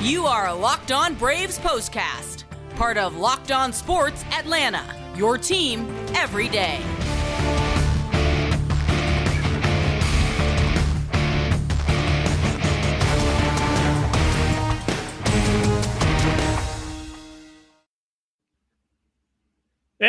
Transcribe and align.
You 0.00 0.26
are 0.26 0.46
a 0.46 0.54
Locked 0.54 0.92
On 0.92 1.14
Braves 1.16 1.58
postcast, 1.58 2.44
part 2.76 2.96
of 2.96 3.16
Locked 3.16 3.50
On 3.50 3.72
Sports 3.72 4.24
Atlanta, 4.30 4.84
your 5.16 5.36
team 5.36 5.92
every 6.14 6.48
day. 6.48 6.80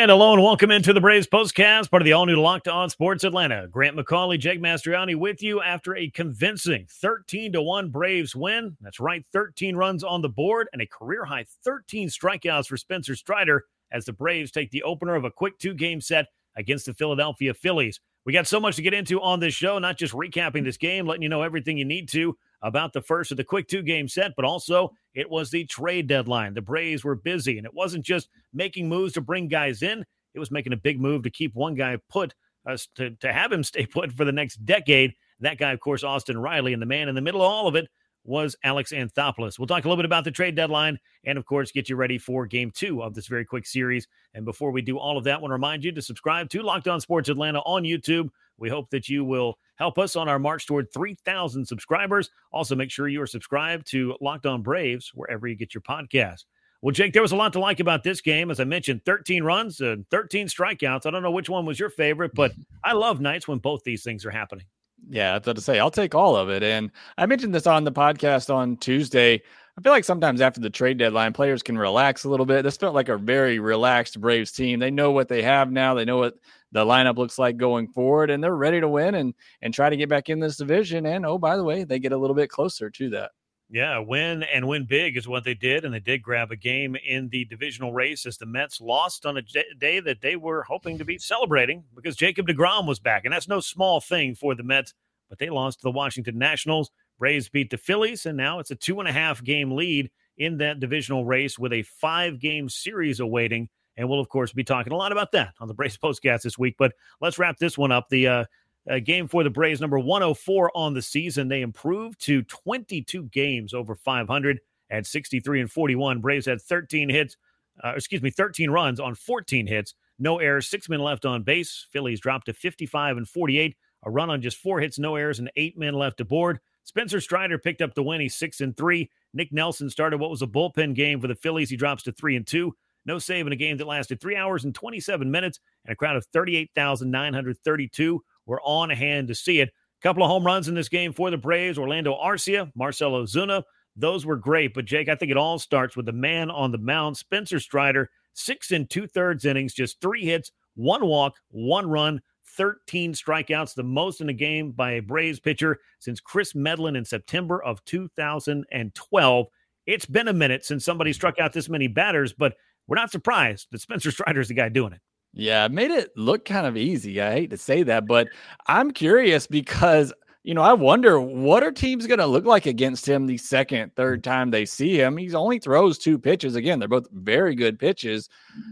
And 0.00 0.10
and 0.10 0.18
welcome 0.18 0.70
into 0.70 0.94
the 0.94 1.00
Braves 1.02 1.26
Postcast, 1.26 1.90
part 1.90 2.00
of 2.00 2.06
the 2.06 2.14
all 2.14 2.24
new 2.24 2.40
Locked 2.40 2.68
On 2.68 2.88
Sports 2.88 3.22
Atlanta. 3.22 3.68
Grant 3.68 3.98
McAuley, 3.98 4.38
Jake 4.38 4.58
Mastriani 4.58 5.14
with 5.14 5.42
you 5.42 5.60
after 5.60 5.94
a 5.94 6.08
convincing 6.08 6.86
13 6.88 7.52
to 7.52 7.60
1 7.60 7.90
Braves 7.90 8.34
win. 8.34 8.78
That's 8.80 8.98
right, 8.98 9.22
13 9.34 9.76
runs 9.76 10.02
on 10.02 10.22
the 10.22 10.28
board 10.30 10.68
and 10.72 10.80
a 10.80 10.86
career 10.86 11.26
high 11.26 11.44
13 11.64 12.08
strikeouts 12.08 12.68
for 12.68 12.78
Spencer 12.78 13.14
Strider 13.14 13.66
as 13.92 14.06
the 14.06 14.14
Braves 14.14 14.50
take 14.50 14.70
the 14.70 14.84
opener 14.84 15.16
of 15.16 15.24
a 15.24 15.30
quick 15.30 15.58
two 15.58 15.74
game 15.74 16.00
set 16.00 16.28
against 16.56 16.86
the 16.86 16.94
Philadelphia 16.94 17.52
Phillies. 17.52 18.00
We 18.24 18.32
got 18.32 18.46
so 18.46 18.58
much 18.58 18.76
to 18.76 18.82
get 18.82 18.94
into 18.94 19.20
on 19.20 19.38
this 19.38 19.52
show, 19.52 19.78
not 19.78 19.98
just 19.98 20.14
recapping 20.14 20.64
this 20.64 20.78
game, 20.78 21.06
letting 21.06 21.22
you 21.22 21.28
know 21.28 21.42
everything 21.42 21.76
you 21.76 21.84
need 21.84 22.08
to 22.08 22.38
about 22.62 22.92
the 22.92 23.02
first 23.02 23.30
of 23.30 23.36
the 23.36 23.44
quick 23.44 23.68
two 23.68 23.82
game 23.82 24.08
set, 24.08 24.32
but 24.36 24.44
also 24.44 24.92
it 25.14 25.28
was 25.28 25.50
the 25.50 25.64
trade 25.64 26.06
deadline. 26.06 26.54
The 26.54 26.60
Braves 26.60 27.04
were 27.04 27.14
busy, 27.14 27.58
and 27.58 27.66
it 27.66 27.74
wasn't 27.74 28.04
just 28.04 28.28
making 28.52 28.88
moves 28.88 29.14
to 29.14 29.20
bring 29.20 29.48
guys 29.48 29.82
in, 29.82 30.04
it 30.34 30.38
was 30.38 30.50
making 30.50 30.72
a 30.72 30.76
big 30.76 31.00
move 31.00 31.22
to 31.22 31.30
keep 31.30 31.54
one 31.54 31.74
guy 31.74 31.98
put, 32.08 32.34
uh, 32.68 32.76
to, 32.96 33.10
to 33.16 33.32
have 33.32 33.52
him 33.52 33.64
stay 33.64 33.86
put 33.86 34.12
for 34.12 34.24
the 34.24 34.32
next 34.32 34.64
decade. 34.64 35.14
That 35.40 35.58
guy, 35.58 35.72
of 35.72 35.80
course, 35.80 36.04
Austin 36.04 36.38
Riley, 36.38 36.72
and 36.72 36.82
the 36.82 36.86
man 36.86 37.08
in 37.08 37.14
the 37.14 37.20
middle 37.20 37.40
of 37.40 37.50
all 37.50 37.66
of 37.66 37.74
it 37.74 37.88
was 38.24 38.54
Alex 38.64 38.92
Anthopoulos. 38.92 39.58
We'll 39.58 39.66
talk 39.66 39.84
a 39.84 39.88
little 39.88 39.96
bit 39.96 40.04
about 40.04 40.24
the 40.24 40.30
trade 40.30 40.54
deadline 40.54 40.98
and, 41.24 41.38
of 41.38 41.46
course, 41.46 41.72
get 41.72 41.88
you 41.88 41.96
ready 41.96 42.18
for 42.18 42.46
game 42.46 42.70
two 42.70 43.02
of 43.02 43.14
this 43.14 43.26
very 43.26 43.46
quick 43.46 43.66
series. 43.66 44.06
And 44.34 44.44
before 44.44 44.70
we 44.70 44.82
do 44.82 44.98
all 44.98 45.16
of 45.16 45.24
that, 45.24 45.38
I 45.38 45.38
want 45.38 45.50
to 45.50 45.54
remind 45.54 45.84
you 45.84 45.92
to 45.92 46.02
subscribe 46.02 46.50
to 46.50 46.62
Locked 46.62 46.86
On 46.86 47.00
Sports 47.00 47.30
Atlanta 47.30 47.60
on 47.60 47.84
YouTube. 47.84 48.28
We 48.60 48.68
hope 48.68 48.90
that 48.90 49.08
you 49.08 49.24
will 49.24 49.58
help 49.76 49.98
us 49.98 50.14
on 50.14 50.28
our 50.28 50.38
march 50.38 50.66
toward 50.66 50.92
3,000 50.92 51.66
subscribers. 51.66 52.30
Also, 52.52 52.76
make 52.76 52.90
sure 52.90 53.08
you 53.08 53.22
are 53.22 53.26
subscribed 53.26 53.86
to 53.90 54.16
Locked 54.20 54.46
On 54.46 54.62
Braves 54.62 55.10
wherever 55.14 55.48
you 55.48 55.56
get 55.56 55.74
your 55.74 55.82
podcast. 55.82 56.44
Well, 56.82 56.92
Jake, 56.92 57.12
there 57.12 57.22
was 57.22 57.32
a 57.32 57.36
lot 57.36 57.52
to 57.54 57.60
like 57.60 57.80
about 57.80 58.04
this 58.04 58.20
game. 58.20 58.50
As 58.50 58.60
I 58.60 58.64
mentioned, 58.64 59.02
13 59.04 59.42
runs 59.42 59.80
and 59.80 60.08
13 60.10 60.46
strikeouts. 60.46 61.04
I 61.04 61.10
don't 61.10 61.22
know 61.22 61.30
which 61.30 61.50
one 61.50 61.66
was 61.66 61.78
your 61.78 61.90
favorite, 61.90 62.32
but 62.34 62.52
I 62.84 62.92
love 62.92 63.20
nights 63.20 63.46
when 63.46 63.58
both 63.58 63.82
these 63.84 64.02
things 64.02 64.24
are 64.24 64.30
happening. 64.30 64.64
Yeah, 65.10 65.32
that's 65.32 65.46
what 65.48 65.56
to 65.56 65.62
say. 65.62 65.80
I'll 65.80 65.90
take 65.90 66.14
all 66.14 66.36
of 66.36 66.50
it. 66.50 66.62
And 66.62 66.92
I 67.18 67.26
mentioned 67.26 67.52
this 67.52 67.66
on 67.66 67.82
the 67.82 67.90
podcast 67.90 68.54
on 68.54 68.76
Tuesday. 68.76 69.42
I 69.76 69.82
feel 69.82 69.92
like 69.92 70.04
sometimes 70.04 70.40
after 70.40 70.60
the 70.60 70.70
trade 70.70 70.98
deadline, 70.98 71.32
players 71.32 71.64
can 71.64 71.76
relax 71.76 72.22
a 72.22 72.28
little 72.28 72.46
bit. 72.46 72.62
This 72.62 72.76
felt 72.76 72.94
like 72.94 73.08
a 73.08 73.18
very 73.18 73.58
relaxed 73.58 74.20
Braves 74.20 74.52
team. 74.52 74.78
They 74.78 74.92
know 74.92 75.10
what 75.10 75.28
they 75.28 75.42
have 75.42 75.72
now. 75.72 75.94
They 75.94 76.04
know 76.04 76.18
what 76.18 76.34
the 76.70 76.84
lineup 76.84 77.16
looks 77.16 77.40
like 77.40 77.56
going 77.56 77.88
forward, 77.88 78.30
and 78.30 78.42
they're 78.42 78.54
ready 78.54 78.80
to 78.80 78.88
win 78.88 79.16
and 79.16 79.34
and 79.62 79.74
try 79.74 79.90
to 79.90 79.96
get 79.96 80.08
back 80.08 80.28
in 80.28 80.38
this 80.38 80.56
division. 80.56 81.06
And 81.06 81.26
oh, 81.26 81.38
by 81.38 81.56
the 81.56 81.64
way, 81.64 81.82
they 81.82 81.98
get 81.98 82.12
a 82.12 82.18
little 82.18 82.36
bit 82.36 82.50
closer 82.50 82.88
to 82.90 83.10
that. 83.10 83.32
Yeah, 83.72 83.98
win 84.00 84.42
and 84.42 84.66
win 84.66 84.84
big 84.84 85.16
is 85.16 85.28
what 85.28 85.44
they 85.44 85.54
did, 85.54 85.84
and 85.84 85.94
they 85.94 86.00
did 86.00 86.22
grab 86.22 86.50
a 86.50 86.56
game 86.56 86.96
in 87.06 87.28
the 87.28 87.44
divisional 87.44 87.92
race 87.92 88.26
as 88.26 88.36
the 88.36 88.46
Mets 88.46 88.80
lost 88.80 89.24
on 89.24 89.36
a 89.36 89.42
day 89.78 90.00
that 90.00 90.20
they 90.20 90.34
were 90.34 90.64
hoping 90.64 90.98
to 90.98 91.04
be 91.04 91.18
celebrating 91.18 91.84
because 91.94 92.16
Jacob 92.16 92.48
DeGrom 92.48 92.88
was 92.88 92.98
back, 92.98 93.24
and 93.24 93.32
that's 93.32 93.46
no 93.46 93.60
small 93.60 94.00
thing 94.00 94.34
for 94.34 94.56
the 94.56 94.64
Mets. 94.64 94.92
But 95.28 95.38
they 95.38 95.50
lost 95.50 95.78
to 95.78 95.84
the 95.84 95.92
Washington 95.92 96.36
Nationals. 96.36 96.90
Braves 97.20 97.48
beat 97.48 97.70
the 97.70 97.76
Phillies, 97.76 98.26
and 98.26 98.36
now 98.36 98.58
it's 98.58 98.72
a 98.72 98.74
two 98.74 98.98
and 98.98 99.08
a 99.08 99.12
half 99.12 99.44
game 99.44 99.70
lead 99.70 100.10
in 100.36 100.58
that 100.58 100.80
divisional 100.80 101.24
race 101.24 101.56
with 101.56 101.72
a 101.72 101.82
five 101.82 102.40
game 102.40 102.68
series 102.68 103.20
awaiting. 103.20 103.68
And 103.96 104.08
we'll, 104.08 104.18
of 104.18 104.28
course, 104.28 104.52
be 104.52 104.64
talking 104.64 104.92
a 104.92 104.96
lot 104.96 105.12
about 105.12 105.30
that 105.32 105.54
on 105.60 105.68
the 105.68 105.74
Braves 105.74 105.98
postcast 105.98 106.42
this 106.42 106.58
week. 106.58 106.74
But 106.76 106.92
let's 107.20 107.38
wrap 107.38 107.58
this 107.58 107.78
one 107.78 107.92
up. 107.92 108.08
The 108.08 108.26
uh, 108.26 108.44
uh, 108.88 108.98
game 108.98 109.28
for 109.28 109.42
the 109.42 109.50
Braves, 109.50 109.80
number 109.80 109.98
104 109.98 110.70
on 110.74 110.94
the 110.94 111.02
season. 111.02 111.48
They 111.48 111.62
improved 111.62 112.20
to 112.22 112.42
22 112.42 113.24
games 113.24 113.74
over 113.74 113.94
500 113.94 114.60
at 114.90 115.06
63 115.06 115.60
and 115.60 115.70
41. 115.70 116.20
Braves 116.20 116.46
had 116.46 116.60
13 116.60 117.08
hits, 117.08 117.36
uh, 117.82 117.92
excuse 117.96 118.22
me, 118.22 118.30
13 118.30 118.70
runs 118.70 119.00
on 119.00 119.14
14 119.14 119.66
hits, 119.66 119.94
no 120.18 120.38
errors, 120.38 120.68
six 120.68 120.88
men 120.88 121.00
left 121.00 121.24
on 121.24 121.42
base. 121.42 121.86
Phillies 121.90 122.20
dropped 122.20 122.46
to 122.46 122.52
55 122.52 123.16
and 123.16 123.28
48, 123.28 123.76
a 124.04 124.10
run 124.10 124.30
on 124.30 124.42
just 124.42 124.58
four 124.58 124.80
hits, 124.80 124.98
no 124.98 125.16
errors, 125.16 125.38
and 125.38 125.50
eight 125.56 125.78
men 125.78 125.94
left 125.94 126.20
aboard. 126.20 126.60
Spencer 126.84 127.20
Strider 127.20 127.58
picked 127.58 127.82
up 127.82 127.94
the 127.94 128.02
win. 128.02 128.20
He's 128.20 128.36
six 128.36 128.60
and 128.60 128.76
three. 128.76 129.10
Nick 129.32 129.52
Nelson 129.52 129.88
started 129.88 130.18
what 130.18 130.30
was 130.30 130.42
a 130.42 130.46
bullpen 130.46 130.94
game 130.94 131.20
for 131.20 131.28
the 131.28 131.34
Phillies. 131.34 131.70
He 131.70 131.76
drops 131.76 132.02
to 132.04 132.12
three 132.12 132.36
and 132.36 132.46
two. 132.46 132.74
No 133.06 133.18
save 133.18 133.46
in 133.46 133.52
a 133.52 133.56
game 133.56 133.76
that 133.78 133.86
lasted 133.86 134.20
three 134.20 134.36
hours 134.36 134.64
and 134.64 134.74
27 134.74 135.30
minutes, 135.30 135.60
and 135.84 135.92
a 135.92 135.96
crowd 135.96 136.16
of 136.16 136.26
38,932 136.26 138.22
were 138.50 138.60
on 138.62 138.90
hand 138.90 139.28
to 139.28 139.34
see 139.34 139.60
it. 139.60 139.68
A 139.68 140.02
couple 140.02 140.24
of 140.24 140.28
home 140.28 140.44
runs 140.44 140.66
in 140.66 140.74
this 140.74 140.88
game 140.88 141.12
for 141.12 141.30
the 141.30 141.38
Braves. 141.38 141.78
Orlando 141.78 142.14
Arcia, 142.14 142.70
Marcell 142.74 143.12
Ozuna. 143.12 143.62
Those 143.96 144.26
were 144.26 144.36
great. 144.36 144.74
But, 144.74 144.86
Jake, 144.86 145.08
I 145.08 145.14
think 145.14 145.30
it 145.30 145.36
all 145.36 145.58
starts 145.58 145.96
with 145.96 146.06
the 146.06 146.12
man 146.12 146.50
on 146.50 146.72
the 146.72 146.78
mound, 146.78 147.16
Spencer 147.16 147.60
Strider, 147.60 148.10
six 148.34 148.72
and 148.72 148.90
two 148.90 149.06
thirds 149.06 149.44
innings, 149.44 149.72
just 149.72 150.00
three 150.00 150.24
hits, 150.24 150.50
one 150.74 151.06
walk, 151.06 151.34
one 151.50 151.88
run, 151.88 152.20
13 152.56 153.14
strikeouts, 153.14 153.74
the 153.74 153.84
most 153.84 154.20
in 154.20 154.28
a 154.28 154.34
game 154.34 154.72
by 154.72 154.92
a 154.92 155.00
Braves 155.00 155.38
pitcher 155.38 155.78
since 156.00 156.18
Chris 156.18 156.52
Medlen 156.54 156.96
in 156.96 157.04
September 157.04 157.62
of 157.62 157.84
2012. 157.84 159.46
It's 159.86 160.06
been 160.06 160.28
a 160.28 160.32
minute 160.32 160.64
since 160.64 160.84
somebody 160.84 161.12
struck 161.12 161.38
out 161.38 161.52
this 161.52 161.68
many 161.68 161.86
batters, 161.86 162.32
but 162.32 162.56
we're 162.88 162.96
not 162.96 163.12
surprised 163.12 163.68
that 163.70 163.80
Spencer 163.80 164.10
Strider 164.10 164.40
is 164.40 164.48
the 164.48 164.54
guy 164.54 164.68
doing 164.68 164.92
it. 164.92 165.00
Yeah, 165.32 165.68
made 165.68 165.90
it 165.90 166.10
look 166.16 166.44
kind 166.44 166.66
of 166.66 166.76
easy. 166.76 167.20
I 167.20 167.32
hate 167.32 167.50
to 167.50 167.56
say 167.56 167.82
that, 167.84 168.06
but 168.06 168.28
I'm 168.66 168.90
curious 168.90 169.46
because 169.46 170.12
you 170.42 170.54
know, 170.54 170.62
I 170.62 170.72
wonder 170.72 171.20
what 171.20 171.62
are 171.62 171.70
teams 171.70 172.06
going 172.06 172.18
to 172.18 172.26
look 172.26 172.46
like 172.46 172.64
against 172.64 173.06
him 173.06 173.26
the 173.26 173.36
second, 173.36 173.90
hmm. 173.90 173.94
third 173.94 174.24
time 174.24 174.50
they 174.50 174.64
see 174.64 174.98
him. 174.98 175.16
He 175.16 175.32
only 175.34 175.58
throws 175.58 175.98
two 175.98 176.18
pitches. 176.18 176.56
Again, 176.56 176.78
they're 176.78 176.88
both 176.88 177.08
very 177.12 177.54
good 177.54 177.78
pitches. 177.78 178.28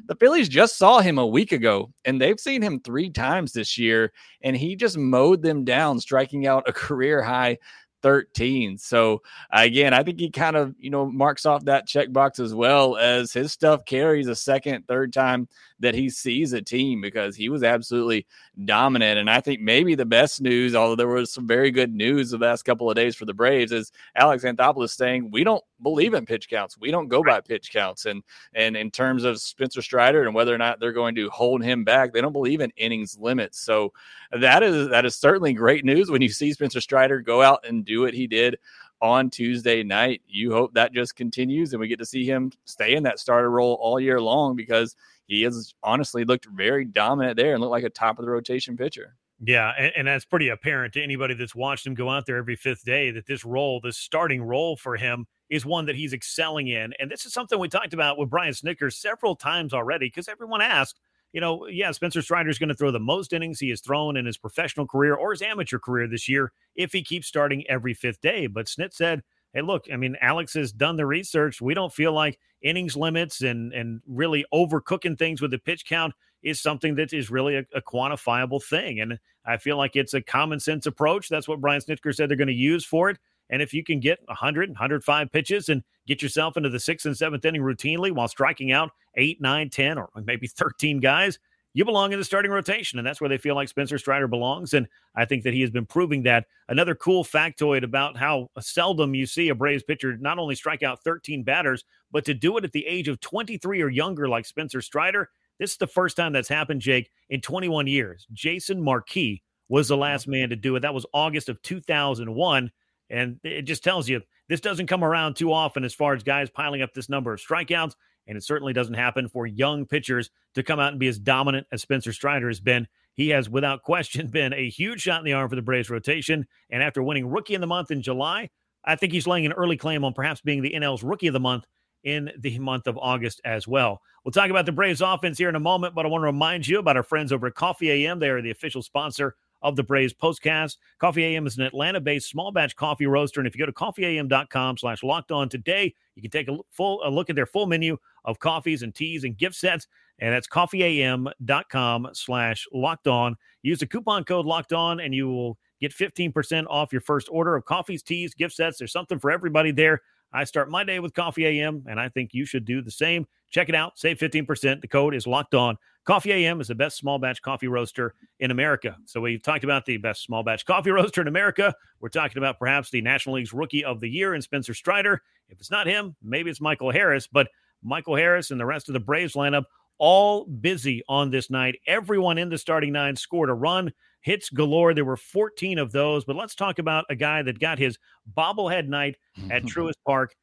The 0.06 0.16
Phillies 0.16 0.48
just 0.48 0.78
saw 0.78 1.00
him 1.00 1.19
a 1.19 1.26
week 1.26 1.52
ago, 1.52 1.92
and 2.04 2.20
they've 2.20 2.41
seen 2.41 2.62
him 2.62 2.80
three 2.80 3.10
times 3.10 3.52
this 3.52 3.76
year, 3.76 4.12
and 4.42 4.56
he 4.56 4.76
just 4.76 4.96
mowed 4.96 5.42
them 5.42 5.64
down, 5.64 6.00
striking 6.00 6.46
out 6.46 6.69
a 6.69 6.72
career 6.72 7.22
high 7.22 7.58
13. 8.03 8.78
So 8.78 9.22
again, 9.50 9.92
I 9.92 10.03
think 10.03 10.20
he 10.20 10.31
kind 10.31 10.56
of, 10.56 10.75
you 10.78 10.91
know, 10.91 11.06
marks 11.06 11.47
off 11.47 11.64
that 11.64 11.88
checkbox 11.88 12.41
as 12.41 12.54
well 12.54 12.97
as 12.97 13.32
his 13.32 13.53
stuff 13.53 13.84
carries 13.84 14.28
a 14.28 14.34
second, 14.34 14.86
third 14.86 15.12
time 15.12 15.48
that 15.81 15.94
he 15.94 16.08
sees 16.10 16.53
a 16.53 16.62
team 16.62 17.00
because 17.00 17.37
he 17.37 17.48
was 17.48 17.62
absolutely 17.62 18.26
dominant. 18.64 19.19
And 19.19 19.31
I 19.31 19.41
think 19.41 19.60
maybe 19.60 19.94
the 19.94 20.04
best 20.04 20.41
news, 20.41 20.75
although 20.75 20.97
there 20.97 21.08
was 21.08 21.32
some 21.32 21.47
very 21.47 21.70
good 21.70 21.94
news 21.94 22.31
the 22.31 22.38
last 22.38 22.62
couple 22.62 22.91
of 22.91 22.97
days 22.97 23.16
for 23.16 23.25
the 23.25 23.34
Braves, 23.34 23.72
is 23.72 23.92
Alex 24.16 24.44
Anthopoulos 24.44 24.91
saying 24.91 25.31
we 25.31 25.44
don't 25.44 25.64
believe 25.83 26.15
in 26.15 26.27
pitch 26.27 26.49
counts. 26.49 26.78
We 26.78 26.91
don't 26.91 27.09
go 27.09 27.22
by 27.22 27.41
pitch 27.41 27.72
counts. 27.72 28.06
And 28.06 28.22
and 28.55 28.77
in 28.77 28.91
terms 28.91 29.25
of 29.25 29.41
Spencer 29.41 29.83
Strider 29.83 30.25
and 30.25 30.34
whether 30.34 30.55
or 30.55 30.59
not 30.59 30.81
they're 30.81 30.93
going 30.93 31.15
to 31.16 31.31
hold 31.31 31.62
him 31.62 31.84
back, 31.84 32.12
they 32.12 32.21
don't 32.21 32.33
believe 32.33 32.61
in 32.61 32.72
innings 32.77 33.16
limits. 33.19 33.61
So 33.61 33.93
that 34.33 34.62
is 34.62 34.88
that 34.88 35.05
is 35.05 35.17
certainly 35.17 35.53
great 35.53 35.84
news 35.84 36.11
when 36.11 36.22
you 36.22 36.28
see 36.28 36.53
Spencer 36.53 36.81
Strider 36.81 37.21
go 37.21 37.43
out 37.43 37.65
and 37.67 37.84
do 37.84 38.03
what 38.03 38.15
he 38.15 38.27
did 38.27 38.59
on 39.00 39.31
Tuesday 39.31 39.83
night. 39.83 40.22
You 40.27 40.53
hope 40.53 40.75
that 40.75 40.93
just 40.93 41.17
continues 41.17 41.72
and 41.72 41.81
we 41.81 41.88
get 41.88 41.99
to 42.00 42.06
see 42.06 42.25
him 42.25 42.53
stay 42.65 42.94
in 42.94 43.03
that 43.05 43.19
starter 43.19 43.50
role 43.50 43.78
all 43.81 44.00
year 44.00 44.21
long 44.21 44.56
because 44.56 44.97
he 45.27 45.43
has 45.43 45.75
honestly 45.83 46.25
looked 46.25 46.47
very 46.47 46.84
dominant 46.84 47.37
there 47.37 47.53
and 47.53 47.61
looked 47.61 47.71
like 47.71 47.84
a 47.84 47.91
top 47.91 48.19
of 48.19 48.25
the 48.25 48.31
rotation 48.31 48.77
pitcher. 48.77 49.15
Yeah, 49.44 49.72
and, 49.78 49.93
and, 49.97 50.09
that's 50.09 50.25
pretty 50.25 50.49
apparent 50.49 50.94
to 50.94 51.03
anybody 51.03 51.34
that's 51.34 51.55
watched 51.55 51.87
him 51.87 51.94
go 51.94 52.11
out 52.11 52.27
there 52.27 52.38
every 52.38 52.56
fifth 52.56 52.84
day 52.84 53.12
that 53.12 53.27
this 53.27 53.44
role, 53.44 53.81
this 53.81 53.97
starting 53.97 54.43
role 54.43 54.77
for 54.77 54.97
him, 54.97 55.26
is 55.50 55.65
one 55.65 55.87
that 55.87 55.97
he's 55.97 56.12
excelling 56.12 56.69
in. 56.69 56.93
And 56.99 57.11
this 57.11 57.25
is 57.25 57.33
something 57.33 57.59
we 57.59 57.69
talked 57.69 57.95
about 57.95 58.19
with 58.19 58.31
Brian 58.31 58.53
Snitker 58.53 58.93
several 58.93 59.37
times 59.37 59.73
already 59.73 60.06
because 60.06 60.29
everyone 60.29 60.61
asked, 60.61 61.00
you 61.33 61.41
know, 61.41 61.67
yeah, 61.67 61.91
Spencer 61.91 62.23
Strider 62.23 62.50
is 62.50 62.59
going 62.59 62.69
to 62.69 62.75
throw 62.75 62.91
the 62.91 62.99
most 62.99 63.33
innings 63.33 63.61
he 63.61 63.71
has 63.71 63.81
thrown 63.81 64.17
in 64.17 64.27
his 64.27 64.39
professional 64.39 64.87
career 64.87 65.15
or 65.15 65.33
his 65.33 65.43
amateur 65.43 65.79
career 65.79 66.06
this 66.06 66.29
year 66.29 66.53
if 66.75 66.93
he 66.93 67.03
keeps 67.03 67.27
starting 67.27 67.67
every 67.69 67.95
fifth 67.95 68.21
day. 68.21 68.47
But 68.47 68.67
Snit 68.67 68.95
said, 68.95 69.23
hey, 69.53 69.62
look, 69.62 69.87
I 69.93 69.97
mean, 69.97 70.17
Alex 70.21 70.55
has 70.55 70.73
done 70.73 70.97
the 70.97 71.06
research. 71.06 71.61
We 71.61 71.75
don't 71.75 71.93
feel 71.93 72.12
like 72.12 72.39
innings 72.62 72.97
limits 72.97 73.41
and 73.41 73.73
and 73.73 74.00
really 74.06 74.45
overcooking 74.53 75.17
things 75.19 75.41
with 75.41 75.50
the 75.50 75.59
pitch 75.59 75.87
count 75.87 76.12
is 76.43 76.61
something 76.61 76.95
that 76.97 77.12
is 77.12 77.31
really 77.31 77.56
a, 77.56 77.65
a 77.75 77.83
quantifiable 77.83 78.62
thing. 78.62 79.00
And 79.00 79.19
I 79.45 79.56
feel 79.56 79.77
like 79.77 79.97
it's 79.97 80.15
a 80.15 80.23
common 80.23 80.61
sense 80.61 80.87
approach. 80.87 81.29
That's 81.29 81.49
what 81.49 81.61
Brian 81.61 81.81
Snitker 81.81 82.15
said 82.15 82.29
they're 82.29 82.37
going 82.37 82.49
to 82.49 82.55
use 82.55 82.85
for 82.85 83.11
it. 83.11 83.19
And 83.50 83.62
if 83.62 83.73
you 83.73 83.85
can 83.85 84.00
get 84.00 84.19
100, 84.27 84.71
105 84.71 85.33
pitches 85.33 85.69
and 85.69 85.83
get 86.06 86.23
yourself 86.23 86.56
into 86.56 86.69
the 86.69 86.81
sixth 86.81 87.06
and 87.06 87.17
seventh 87.17 87.45
inning 87.45 87.62
routinely 87.62 88.12
while 88.12 88.29
striking 88.29 88.73
out 88.73 88.91
eight, 89.17 89.41
nine, 89.41 89.71
10, 89.71 89.99
or 89.99 90.09
maybe 90.25 90.47
13 90.47 91.00
guys, 91.00 91.39
you 91.75 91.85
belong 91.85 92.12
in 92.12 92.19
the 92.19 92.25
starting 92.25 92.50
rotation. 92.50 92.99
And 92.99 93.06
that's 93.06 93.21
where 93.21 93.29
they 93.29 93.39
feel 93.39 93.55
like 93.55 93.69
Spencer 93.69 93.99
Strider 93.99 94.27
belongs. 94.27 94.75
And 94.75 94.89
I 95.15 95.25
think 95.25 95.45
that 95.45 95.55
he 95.55 95.61
has 95.61 95.71
been 95.71 95.87
proving 95.87 96.23
that. 96.25 96.47
Another 96.69 96.95
cool 96.95 97.25
factoid 97.25 97.85
about 97.85 98.17
how 98.17 98.50
seldom 98.59 99.15
you 99.15 99.27
see 99.27 99.49
a 99.49 99.55
Braves 99.55 99.83
pitcher 99.83 100.17
not 100.17 100.39
only 100.39 100.55
strike 100.55 100.83
out 100.83 101.05
13 101.05 101.43
batters, 101.43 101.85
but 102.11 102.25
to 102.25 102.35
do 102.35 102.56
it 102.56 102.65
at 102.65 102.73
the 102.73 102.87
age 102.87 103.09
of 103.09 103.21
23 103.21 103.83
or 103.83 103.89
younger, 103.89 104.29
like 104.29 104.47
Spencer 104.47 104.81
Strider. 104.81 105.31
This 105.59 105.73
is 105.73 105.77
the 105.77 105.87
first 105.87 106.17
time 106.17 106.33
that's 106.33 106.49
happened, 106.49 106.81
Jake, 106.81 107.11
in 107.31 107.41
21 107.41 107.87
years. 107.87 108.27
Jason 108.33 108.81
Marquis 108.83 109.43
was 109.69 109.89
the 109.89 109.97
last 109.97 110.27
man 110.27 110.49
to 110.50 110.56
do 110.56 110.75
it. 110.77 110.81
That 110.81 110.95
was 110.95 111.06
August 111.12 111.49
of 111.49 111.61
2001. 111.62 112.71
And 113.10 113.38
it 113.43 113.62
just 113.62 113.84
tells 113.84 114.08
you 114.08 114.22
this 114.49 114.60
doesn't 114.60 114.87
come 114.87 115.05
around 115.05 115.34
too 115.34 115.52
often 115.52 115.84
as 115.84 115.94
far 115.94 116.14
as 116.14 116.22
guys 116.22 116.50
piling 116.50 116.82
up 116.82 116.93
this 116.94 117.08
number 117.08 117.32
of 117.32 117.40
strikeouts. 117.40 117.94
And 118.26 118.37
it 118.37 118.44
certainly 118.44 118.72
doesn't 118.72 118.94
happen 118.94 119.28
for 119.28 119.46
young 119.46 119.87
pitchers 119.87 120.31
to 120.55 120.62
come 120.62 120.78
out 120.78 120.90
and 120.90 121.00
be 121.00 121.08
as 121.08 121.19
dominant 121.19 121.66
as 121.72 121.82
Spencer 121.82 122.12
Strider 122.12 122.49
has 122.49 122.60
been. 122.60 122.87
He 123.14 123.31
has, 123.31 123.49
without 123.49 123.82
question, 123.84 124.28
been 124.28 124.52
a 124.52 124.69
huge 124.69 125.00
shot 125.00 125.20
in 125.20 125.25
the 125.25 125.32
arm 125.32 125.49
for 125.49 125.56
the 125.56 125.62
Braves 125.62 125.90
rotation. 125.90 126.46
And 126.70 126.82
after 126.82 127.02
winning 127.02 127.28
Rookie 127.28 127.55
of 127.55 127.60
the 127.60 127.66
Month 127.66 127.90
in 127.90 128.02
July, 128.02 128.50
I 128.84 128.96
think 128.96 129.12
he's 129.12 129.26
laying 129.26 129.46
an 129.46 129.52
early 129.52 129.76
claim 129.76 130.04
on 130.04 130.12
perhaps 130.12 130.40
being 130.40 130.62
the 130.62 130.75
NL's 130.75 131.02
Rookie 131.02 131.26
of 131.26 131.32
the 131.32 131.40
Month 131.40 131.66
in 132.04 132.31
the 132.38 132.58
month 132.58 132.87
of 132.87 132.96
August 132.96 133.40
as 133.44 133.66
well. 133.66 134.00
We'll 134.25 134.32
talk 134.32 134.50
about 134.50 134.66
the 134.66 134.72
Braves 134.72 135.00
offense 135.00 135.37
here 135.37 135.49
in 135.49 135.56
a 135.56 135.61
moment, 135.61 135.94
but 135.94 136.06
I 136.06 136.08
want 136.08 136.22
to 136.22 136.26
remind 136.26 136.66
you 136.66 136.78
about 136.78 136.96
our 136.96 137.02
friends 137.02 137.32
over 137.32 137.49
at 137.49 137.54
Coffee 137.54 137.90
AM. 137.90 138.19
They 138.19 138.28
are 138.28 138.40
the 138.40 138.50
official 138.50 138.82
sponsor 138.82 139.34
of 139.62 139.76
the 139.76 139.82
Braves 139.82 140.14
postcast. 140.14 140.76
Coffee 140.99 141.25
AM 141.25 141.46
is 141.46 141.58
an 141.58 141.64
Atlanta-based 141.64 142.28
small 142.28 142.52
batch 142.52 142.76
coffee 142.76 143.06
roaster, 143.06 143.40
and 143.40 143.46
if 143.46 143.55
you 143.55 143.58
go 143.58 143.66
to 143.66 143.72
coffeeam.com 143.72 144.76
slash 144.78 145.02
locked 145.02 145.32
on 145.32 145.49
today, 145.49 145.94
you 146.14 146.22
can 146.22 146.31
take 146.31 146.49
a 146.49 146.58
full 146.70 147.00
a 147.05 147.10
look 147.10 147.31
at 147.31 147.37
their 147.37 147.46
full 147.46 147.66
menu 147.66 147.96
of 148.25 148.38
coffees 148.38 148.82
and 148.82 148.94
teas 148.94 149.25
and 149.25 149.37
gift 149.37 149.56
sets, 149.56 149.87
and 150.19 150.32
that's 150.32 150.49
coffeeam.com 150.49 152.08
slash 152.12 152.66
locked 152.72 153.06
on. 153.06 153.37
Use 153.62 153.81
the 153.81 153.87
coupon 153.87 154.25
code 154.25 154.46
locked 154.46 154.72
on, 154.72 155.00
and 155.00 155.14
you 155.14 155.28
will 155.28 155.58
get 155.81 155.93
15% 155.93 156.66
off 156.69 156.93
your 156.93 157.00
first 157.00 157.28
order 157.31 157.54
of 157.54 157.64
coffees, 157.64 158.02
teas, 158.02 158.34
gift 158.34 158.54
sets. 158.54 158.78
There's 158.78 158.93
something 158.93 159.19
for 159.19 159.31
everybody 159.31 159.70
there. 159.70 160.02
I 160.32 160.44
start 160.44 160.70
my 160.70 160.84
day 160.84 161.00
with 161.00 161.14
Coffee 161.14 161.46
AM, 161.46 161.84
and 161.88 161.98
I 161.98 162.08
think 162.08 162.34
you 162.34 162.44
should 162.44 162.64
do 162.64 162.82
the 162.82 162.90
same. 162.90 163.26
Check 163.50 163.69
it 163.69 163.75
out. 163.75 163.98
Save 163.98 164.19
15%. 164.19 164.80
The 164.80 164.88
code 164.88 165.14
is 165.14 165.26
locked 165.26 165.54
on. 165.54 165.76
Coffee 166.04 166.32
AM 166.32 166.60
is 166.60 166.69
the 166.69 166.75
best 166.75 166.96
small 166.96 167.19
batch 167.19 167.40
coffee 167.42 167.69
roaster 167.69 168.14
in 168.40 168.50
America. 168.50 168.96
So 169.06 169.20
we've 169.20 169.42
talked 169.42 169.64
about 169.64 169.86
the 169.86 169.96
best 169.96 170.22
small 170.22 170.42
batch 170.42 170.64
coffee 170.66 170.90
roaster 170.92 171.20
in 171.20 171.28
America. 171.28 171.75
We're 172.00 172.08
talking 172.08 172.38
about 172.38 172.58
perhaps 172.58 172.90
the 172.90 173.00
National 173.00 173.36
League's 173.36 173.52
Rookie 173.52 173.84
of 173.84 174.00
the 174.00 174.08
Year 174.08 174.34
in 174.34 174.42
Spencer 174.42 174.75
Strider. 174.75 175.22
If 175.48 175.60
it's 175.60 175.70
not 175.70 175.86
him, 175.86 176.14
maybe 176.22 176.50
it's 176.50 176.60
Michael 176.60 176.90
Harris. 176.90 177.26
But 177.26 177.48
Michael 177.82 178.16
Harris 178.16 178.50
and 178.50 178.60
the 178.60 178.66
rest 178.66 178.88
of 178.88 178.92
the 178.92 179.00
Braves 179.00 179.34
lineup 179.34 179.64
all 179.98 180.44
busy 180.44 181.02
on 181.08 181.30
this 181.30 181.50
night. 181.50 181.78
Everyone 181.86 182.38
in 182.38 182.48
the 182.48 182.58
starting 182.58 182.92
nine 182.92 183.16
scored 183.16 183.50
a 183.50 183.54
run. 183.54 183.92
Hits 184.20 184.50
galore. 184.50 184.94
There 184.94 185.05
were 185.05 185.17
14 185.17 185.79
of 185.79 185.93
those. 185.93 186.25
But 186.25 186.37
let's 186.37 186.55
talk 186.55 186.79
about 186.79 187.05
a 187.09 187.17
guy 187.17 187.43
that 187.43 187.59
got 187.59 187.79
his 187.79 187.99
bobblehead 188.37 188.88
night 188.88 189.17
at 189.50 189.62
Truist 189.65 189.94
Park 190.06 190.35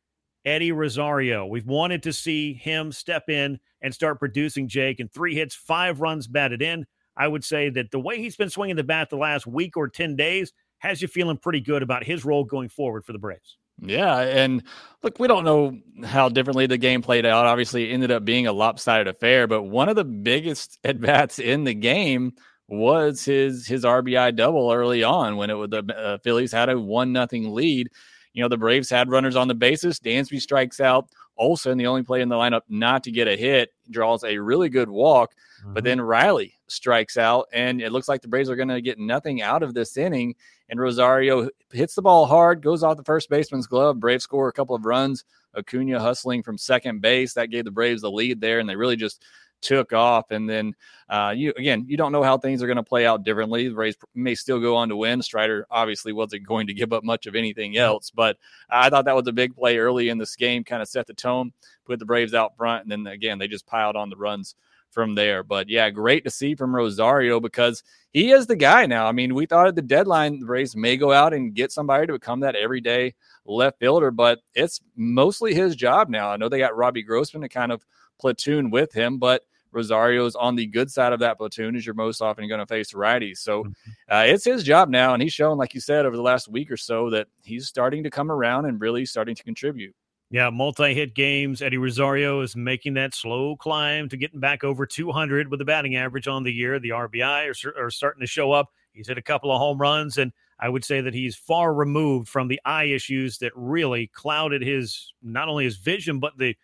Eddie 0.45 0.71
Rosario. 0.71 1.45
We've 1.45 1.65
wanted 1.65 2.03
to 2.03 2.13
see 2.13 2.53
him 2.53 2.91
step 2.91 3.29
in 3.29 3.59
and 3.81 3.93
start 3.93 4.19
producing, 4.19 4.67
Jake, 4.67 4.99
and 4.99 5.11
three 5.11 5.35
hits, 5.35 5.55
five 5.55 5.99
runs 6.01 6.27
batted 6.27 6.61
in. 6.61 6.85
I 7.17 7.27
would 7.27 7.43
say 7.43 7.69
that 7.69 7.91
the 7.91 7.99
way 7.99 8.19
he's 8.19 8.35
been 8.35 8.49
swinging 8.49 8.75
the 8.75 8.83
bat 8.83 9.09
the 9.09 9.17
last 9.17 9.47
week 9.47 9.77
or 9.77 9.87
10 9.87 10.15
days 10.15 10.53
has 10.79 11.01
you 11.01 11.07
feeling 11.07 11.37
pretty 11.37 11.61
good 11.61 11.81
about 11.81 12.03
his 12.03 12.25
role 12.25 12.43
going 12.43 12.69
forward 12.69 13.05
for 13.05 13.13
the 13.13 13.19
Braves. 13.19 13.57
Yeah, 13.81 14.19
and 14.19 14.63
look, 15.03 15.19
we 15.19 15.27
don't 15.27 15.43
know 15.43 15.77
how 16.05 16.29
differently 16.29 16.65
the 16.65 16.77
game 16.77 17.01
played 17.01 17.25
out. 17.25 17.45
Obviously, 17.45 17.89
it 17.89 17.93
ended 17.93 18.11
up 18.11 18.23
being 18.23 18.47
a 18.47 18.53
lopsided 18.53 19.07
affair, 19.07 19.47
but 19.47 19.63
one 19.63 19.89
of 19.89 19.95
the 19.95 20.05
biggest 20.05 20.79
at 20.83 21.01
bats 21.01 21.39
in 21.39 21.65
the 21.65 21.73
game 21.73 22.33
was 22.67 23.23
his 23.23 23.67
his 23.67 23.83
RBI 23.83 24.35
double 24.35 24.71
early 24.71 25.03
on 25.03 25.37
when 25.37 25.49
it 25.49 25.53
was 25.53 25.69
the 25.69 25.83
uh, 25.95 26.17
Phillies 26.19 26.51
had 26.51 26.69
a 26.69 26.79
one 26.79 27.11
nothing 27.11 27.53
lead. 27.53 27.89
You 28.33 28.41
know, 28.41 28.49
the 28.49 28.57
Braves 28.57 28.89
had 28.89 29.09
runners 29.09 29.35
on 29.35 29.47
the 29.47 29.53
bases. 29.53 29.99
Dansby 29.99 30.41
strikes 30.41 30.79
out. 30.79 31.07
Olson, 31.37 31.77
the 31.77 31.87
only 31.87 32.03
player 32.03 32.21
in 32.21 32.29
the 32.29 32.35
lineup 32.35 32.61
not 32.69 33.03
to 33.03 33.11
get 33.11 33.27
a 33.27 33.35
hit, 33.35 33.73
draws 33.89 34.23
a 34.23 34.37
really 34.37 34.69
good 34.69 34.89
walk. 34.89 35.33
Mm-hmm. 35.61 35.73
But 35.73 35.83
then 35.83 36.01
Riley 36.01 36.53
strikes 36.67 37.17
out, 37.17 37.47
and 37.53 37.81
it 37.81 37.91
looks 37.91 38.07
like 38.07 38.21
the 38.21 38.27
Braves 38.27 38.49
are 38.49 38.55
going 38.55 38.69
to 38.69 38.81
get 38.81 38.99
nothing 38.99 39.41
out 39.41 39.63
of 39.63 39.73
this 39.73 39.97
inning. 39.97 40.35
And 40.69 40.79
Rosario 40.79 41.49
hits 41.71 41.95
the 41.95 42.01
ball 42.01 42.25
hard, 42.25 42.61
goes 42.61 42.83
off 42.83 42.97
the 42.97 43.03
first 43.03 43.29
baseman's 43.29 43.67
glove. 43.67 43.99
Braves 43.99 44.23
score 44.23 44.47
a 44.47 44.53
couple 44.53 44.75
of 44.75 44.85
runs. 44.85 45.23
Acuna 45.55 45.99
hustling 45.99 46.43
from 46.43 46.57
second 46.57 47.01
base. 47.01 47.33
That 47.33 47.49
gave 47.49 47.65
the 47.65 47.71
Braves 47.71 48.01
the 48.01 48.11
lead 48.11 48.41
there, 48.41 48.59
and 48.59 48.67
they 48.67 48.75
really 48.75 48.97
just 48.97 49.23
took 49.65 49.93
off. 49.93 50.31
And 50.31 50.47
then 50.47 50.75
uh, 51.09 51.33
you 51.35 51.53
again, 51.57 51.85
you 51.87 51.97
don't 51.97 52.11
know 52.11 52.23
how 52.23 52.37
things 52.37 52.61
are 52.61 52.67
going 52.67 52.77
to 52.77 52.83
play 52.83 53.05
out 53.05 53.23
differently. 53.23 53.67
The 53.67 53.75
Rays 53.75 53.97
may 54.13 54.35
still 54.35 54.59
go 54.59 54.75
on 54.75 54.89
to 54.89 54.95
win. 54.95 55.21
Strider 55.21 55.65
obviously 55.71 56.13
wasn't 56.13 56.47
going 56.47 56.67
to 56.67 56.73
give 56.73 56.93
up 56.93 57.03
much 57.03 57.25
of 57.25 57.35
anything 57.35 57.77
else, 57.77 58.11
but 58.11 58.37
I 58.69 58.89
thought 58.89 59.05
that 59.05 59.15
was 59.15 59.27
a 59.27 59.33
big 59.33 59.55
play 59.55 59.77
early 59.77 60.09
in 60.09 60.17
this 60.17 60.35
game, 60.35 60.63
kind 60.63 60.81
of 60.81 60.87
set 60.87 61.07
the 61.07 61.13
tone, 61.13 61.51
put 61.85 61.99
the 61.99 62.05
Braves 62.05 62.33
out 62.33 62.55
front, 62.55 62.83
and 62.83 62.91
then 62.91 63.11
again 63.11 63.39
they 63.39 63.47
just 63.47 63.65
piled 63.65 63.95
on 63.95 64.09
the 64.09 64.17
runs 64.17 64.55
from 64.91 65.15
there. 65.15 65.43
But 65.43 65.67
yeah, 65.67 65.89
great 65.89 66.23
to 66.23 66.31
see 66.31 66.55
from 66.55 66.75
Rosario 66.75 67.39
because 67.39 67.83
he 68.13 68.31
is 68.31 68.47
the 68.47 68.55
guy 68.55 68.85
now. 68.85 69.07
I 69.07 69.11
mean, 69.11 69.35
we 69.35 69.45
thought 69.45 69.67
at 69.67 69.75
the 69.75 69.81
deadline 69.81 70.39
the 70.39 70.45
Braves 70.45 70.75
may 70.75 70.95
go 70.95 71.11
out 71.11 71.33
and 71.33 71.53
get 71.53 71.71
somebody 71.71 72.07
to 72.07 72.13
become 72.13 72.39
that 72.41 72.55
everyday 72.55 73.13
left 73.45 73.79
fielder, 73.79 74.11
but 74.11 74.39
it's 74.53 74.79
mostly 74.95 75.53
his 75.53 75.75
job 75.75 76.09
now. 76.09 76.29
I 76.29 76.37
know 76.37 76.49
they 76.49 76.59
got 76.59 76.77
Robbie 76.77 77.03
Grossman 77.03 77.41
to 77.41 77.49
kind 77.49 77.71
of 77.71 77.85
platoon 78.19 78.71
with 78.71 78.93
him, 78.93 79.17
but 79.17 79.43
Rosario's 79.75 80.35
on 80.35 80.55
the 80.55 80.65
good 80.65 80.89
side 80.89 81.13
of 81.13 81.19
that 81.19 81.37
platoon 81.37 81.75
as 81.75 81.85
you're 81.85 81.95
most 81.95 82.21
often 82.21 82.47
going 82.47 82.59
to 82.59 82.65
face 82.65 82.93
righties. 82.93 83.37
So 83.37 83.63
mm-hmm. 83.63 83.71
uh, 84.09 84.23
it's 84.25 84.45
his 84.45 84.63
job 84.63 84.89
now. 84.89 85.13
And 85.13 85.21
he's 85.21 85.33
shown, 85.33 85.57
like 85.57 85.73
you 85.73 85.81
said, 85.81 86.05
over 86.05 86.15
the 86.15 86.21
last 86.21 86.47
week 86.47 86.71
or 86.71 86.77
so 86.77 87.09
that 87.11 87.27
he's 87.43 87.67
starting 87.67 88.03
to 88.03 88.09
come 88.09 88.31
around 88.31 88.65
and 88.65 88.79
really 88.79 89.05
starting 89.05 89.35
to 89.35 89.43
contribute. 89.43 89.93
Yeah, 90.31 90.49
multi 90.49 90.93
hit 90.93 91.13
games. 91.13 91.61
Eddie 91.61 91.77
Rosario 91.77 92.41
is 92.41 92.55
making 92.55 92.95
that 92.95 93.13
slow 93.13 93.55
climb 93.55 94.09
to 94.09 94.17
getting 94.17 94.39
back 94.39 94.63
over 94.63 94.85
200 94.85 95.49
with 95.49 95.59
the 95.59 95.65
batting 95.65 95.95
average 95.95 96.27
on 96.27 96.43
the 96.43 96.51
year. 96.51 96.79
The 96.79 96.89
RBI 96.89 97.65
are, 97.65 97.85
are 97.85 97.91
starting 97.91 98.21
to 98.21 98.27
show 98.27 98.51
up. 98.51 98.69
He's 98.91 99.07
hit 99.07 99.17
a 99.17 99.21
couple 99.21 99.51
of 99.51 99.59
home 99.59 99.77
runs, 99.77 100.17
and 100.17 100.31
I 100.59 100.69
would 100.69 100.83
say 100.83 101.01
that 101.01 101.13
he's 101.13 101.35
far 101.35 101.73
removed 101.73 102.27
from 102.27 102.47
the 102.47 102.59
eye 102.65 102.85
issues 102.85 103.37
that 103.39 103.51
really 103.55 104.07
clouded 104.07 104.61
his 104.61 105.13
not 105.21 105.47
only 105.47 105.65
his 105.65 105.77
vision 105.77 106.19
but 106.19 106.37
the 106.37 106.55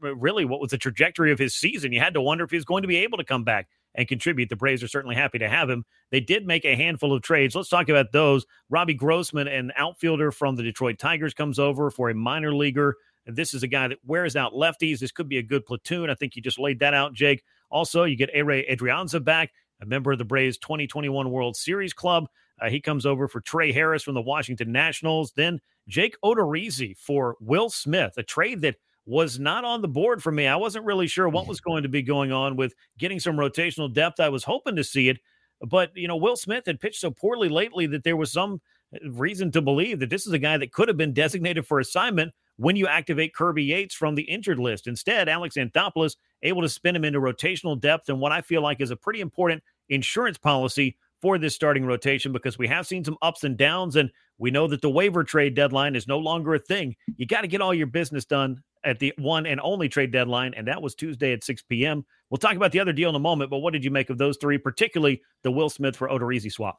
really 0.00 0.44
what 0.44 0.60
was 0.60 0.70
the 0.70 0.78
trajectory 0.78 1.32
of 1.32 1.38
his 1.38 1.54
season. 1.54 1.92
You 1.92 2.00
had 2.00 2.14
to 2.14 2.20
wonder 2.20 2.44
if 2.44 2.50
he 2.50 2.56
was 2.56 2.64
going 2.64 2.82
to 2.82 2.88
be 2.88 2.96
able 2.96 3.18
to 3.18 3.24
come 3.24 3.44
back 3.44 3.68
and 3.94 4.08
contribute. 4.08 4.48
The 4.48 4.56
Braves 4.56 4.82
are 4.82 4.88
certainly 4.88 5.16
happy 5.16 5.38
to 5.38 5.48
have 5.48 5.70
him. 5.70 5.84
They 6.10 6.20
did 6.20 6.46
make 6.46 6.64
a 6.64 6.76
handful 6.76 7.12
of 7.12 7.22
trades. 7.22 7.54
Let's 7.54 7.68
talk 7.68 7.88
about 7.88 8.12
those. 8.12 8.46
Robbie 8.70 8.94
Grossman, 8.94 9.48
an 9.48 9.72
outfielder 9.76 10.32
from 10.32 10.56
the 10.56 10.62
Detroit 10.62 10.98
Tigers, 10.98 11.34
comes 11.34 11.58
over 11.58 11.90
for 11.90 12.10
a 12.10 12.14
minor 12.14 12.54
leaguer. 12.54 12.96
This 13.26 13.54
is 13.54 13.62
a 13.62 13.68
guy 13.68 13.88
that 13.88 13.98
wears 14.04 14.36
out 14.36 14.54
lefties. 14.54 14.98
This 14.98 15.12
could 15.12 15.28
be 15.28 15.38
a 15.38 15.42
good 15.42 15.66
platoon. 15.66 16.10
I 16.10 16.14
think 16.14 16.34
you 16.34 16.42
just 16.42 16.58
laid 16.58 16.80
that 16.80 16.94
out, 16.94 17.12
Jake. 17.12 17.44
Also, 17.70 18.04
you 18.04 18.16
get 18.16 18.34
Ehire 18.34 18.70
Adrianza 18.70 19.22
back, 19.22 19.52
a 19.82 19.86
member 19.86 20.12
of 20.12 20.18
the 20.18 20.24
Braves 20.24 20.56
2021 20.58 21.30
World 21.30 21.56
Series 21.56 21.92
Club. 21.92 22.28
Uh, 22.60 22.70
he 22.70 22.80
comes 22.80 23.06
over 23.06 23.28
for 23.28 23.40
Trey 23.40 23.70
Harris 23.70 24.02
from 24.02 24.14
the 24.14 24.22
Washington 24.22 24.72
Nationals. 24.72 25.32
Then 25.36 25.60
Jake 25.86 26.16
Odorizzi 26.24 26.96
for 26.96 27.36
Will 27.38 27.70
Smith, 27.70 28.14
a 28.16 28.22
trade 28.22 28.62
that– 28.62 28.76
was 29.08 29.38
not 29.38 29.64
on 29.64 29.80
the 29.80 29.88
board 29.88 30.22
for 30.22 30.30
me. 30.30 30.46
I 30.46 30.56
wasn't 30.56 30.84
really 30.84 31.06
sure 31.06 31.30
what 31.30 31.48
was 31.48 31.62
going 31.62 31.82
to 31.82 31.88
be 31.88 32.02
going 32.02 32.30
on 32.30 32.56
with 32.56 32.74
getting 32.98 33.18
some 33.18 33.36
rotational 33.36 33.92
depth. 33.92 34.20
I 34.20 34.28
was 34.28 34.44
hoping 34.44 34.76
to 34.76 34.84
see 34.84 35.08
it, 35.08 35.16
but 35.62 35.90
you 35.96 36.06
know, 36.06 36.16
Will 36.16 36.36
Smith 36.36 36.64
had 36.66 36.78
pitched 36.78 37.00
so 37.00 37.10
poorly 37.10 37.48
lately 37.48 37.86
that 37.86 38.04
there 38.04 38.18
was 38.18 38.30
some 38.30 38.60
uh, 38.94 39.10
reason 39.10 39.50
to 39.52 39.62
believe 39.62 39.98
that 40.00 40.10
this 40.10 40.26
is 40.26 40.32
a 40.34 40.38
guy 40.38 40.58
that 40.58 40.72
could 40.72 40.88
have 40.88 40.98
been 40.98 41.14
designated 41.14 41.66
for 41.66 41.80
assignment 41.80 42.32
when 42.58 42.76
you 42.76 42.86
activate 42.86 43.34
Kirby 43.34 43.64
Yates 43.64 43.94
from 43.94 44.14
the 44.14 44.24
injured 44.24 44.58
list. 44.58 44.86
Instead, 44.86 45.26
Alex 45.26 45.56
Anthopoulos 45.56 46.16
able 46.42 46.60
to 46.60 46.68
spin 46.68 46.94
him 46.94 47.04
into 47.04 47.18
rotational 47.18 47.80
depth 47.80 48.10
and 48.10 48.20
what 48.20 48.32
I 48.32 48.42
feel 48.42 48.60
like 48.60 48.82
is 48.82 48.90
a 48.90 48.96
pretty 48.96 49.22
important 49.22 49.62
insurance 49.88 50.36
policy 50.36 50.98
for 51.22 51.38
this 51.38 51.54
starting 51.54 51.86
rotation 51.86 52.30
because 52.30 52.58
we 52.58 52.68
have 52.68 52.86
seen 52.86 53.04
some 53.04 53.16
ups 53.22 53.42
and 53.42 53.56
downs 53.56 53.96
and 53.96 54.10
we 54.36 54.50
know 54.50 54.68
that 54.68 54.82
the 54.82 54.90
waiver 54.90 55.24
trade 55.24 55.54
deadline 55.54 55.96
is 55.96 56.06
no 56.06 56.18
longer 56.18 56.54
a 56.54 56.58
thing. 56.58 56.94
You 57.16 57.26
got 57.26 57.40
to 57.40 57.48
get 57.48 57.62
all 57.62 57.74
your 57.74 57.86
business 57.86 58.26
done 58.26 58.62
at 58.84 58.98
the 58.98 59.12
one 59.18 59.46
and 59.46 59.60
only 59.60 59.88
trade 59.88 60.12
deadline, 60.12 60.54
and 60.54 60.68
that 60.68 60.82
was 60.82 60.94
Tuesday 60.94 61.32
at 61.32 61.44
6 61.44 61.62
p.m. 61.62 62.04
We'll 62.30 62.38
talk 62.38 62.56
about 62.56 62.72
the 62.72 62.80
other 62.80 62.92
deal 62.92 63.08
in 63.08 63.14
a 63.14 63.20
moment, 63.20 63.50
but 63.50 63.58
what 63.58 63.72
did 63.72 63.84
you 63.84 63.90
make 63.90 64.10
of 64.10 64.18
those 64.18 64.36
three, 64.40 64.58
particularly 64.58 65.22
the 65.42 65.50
Will 65.50 65.70
Smith 65.70 65.96
for 65.96 66.08
Odorizzi 66.08 66.52
swap? 66.52 66.78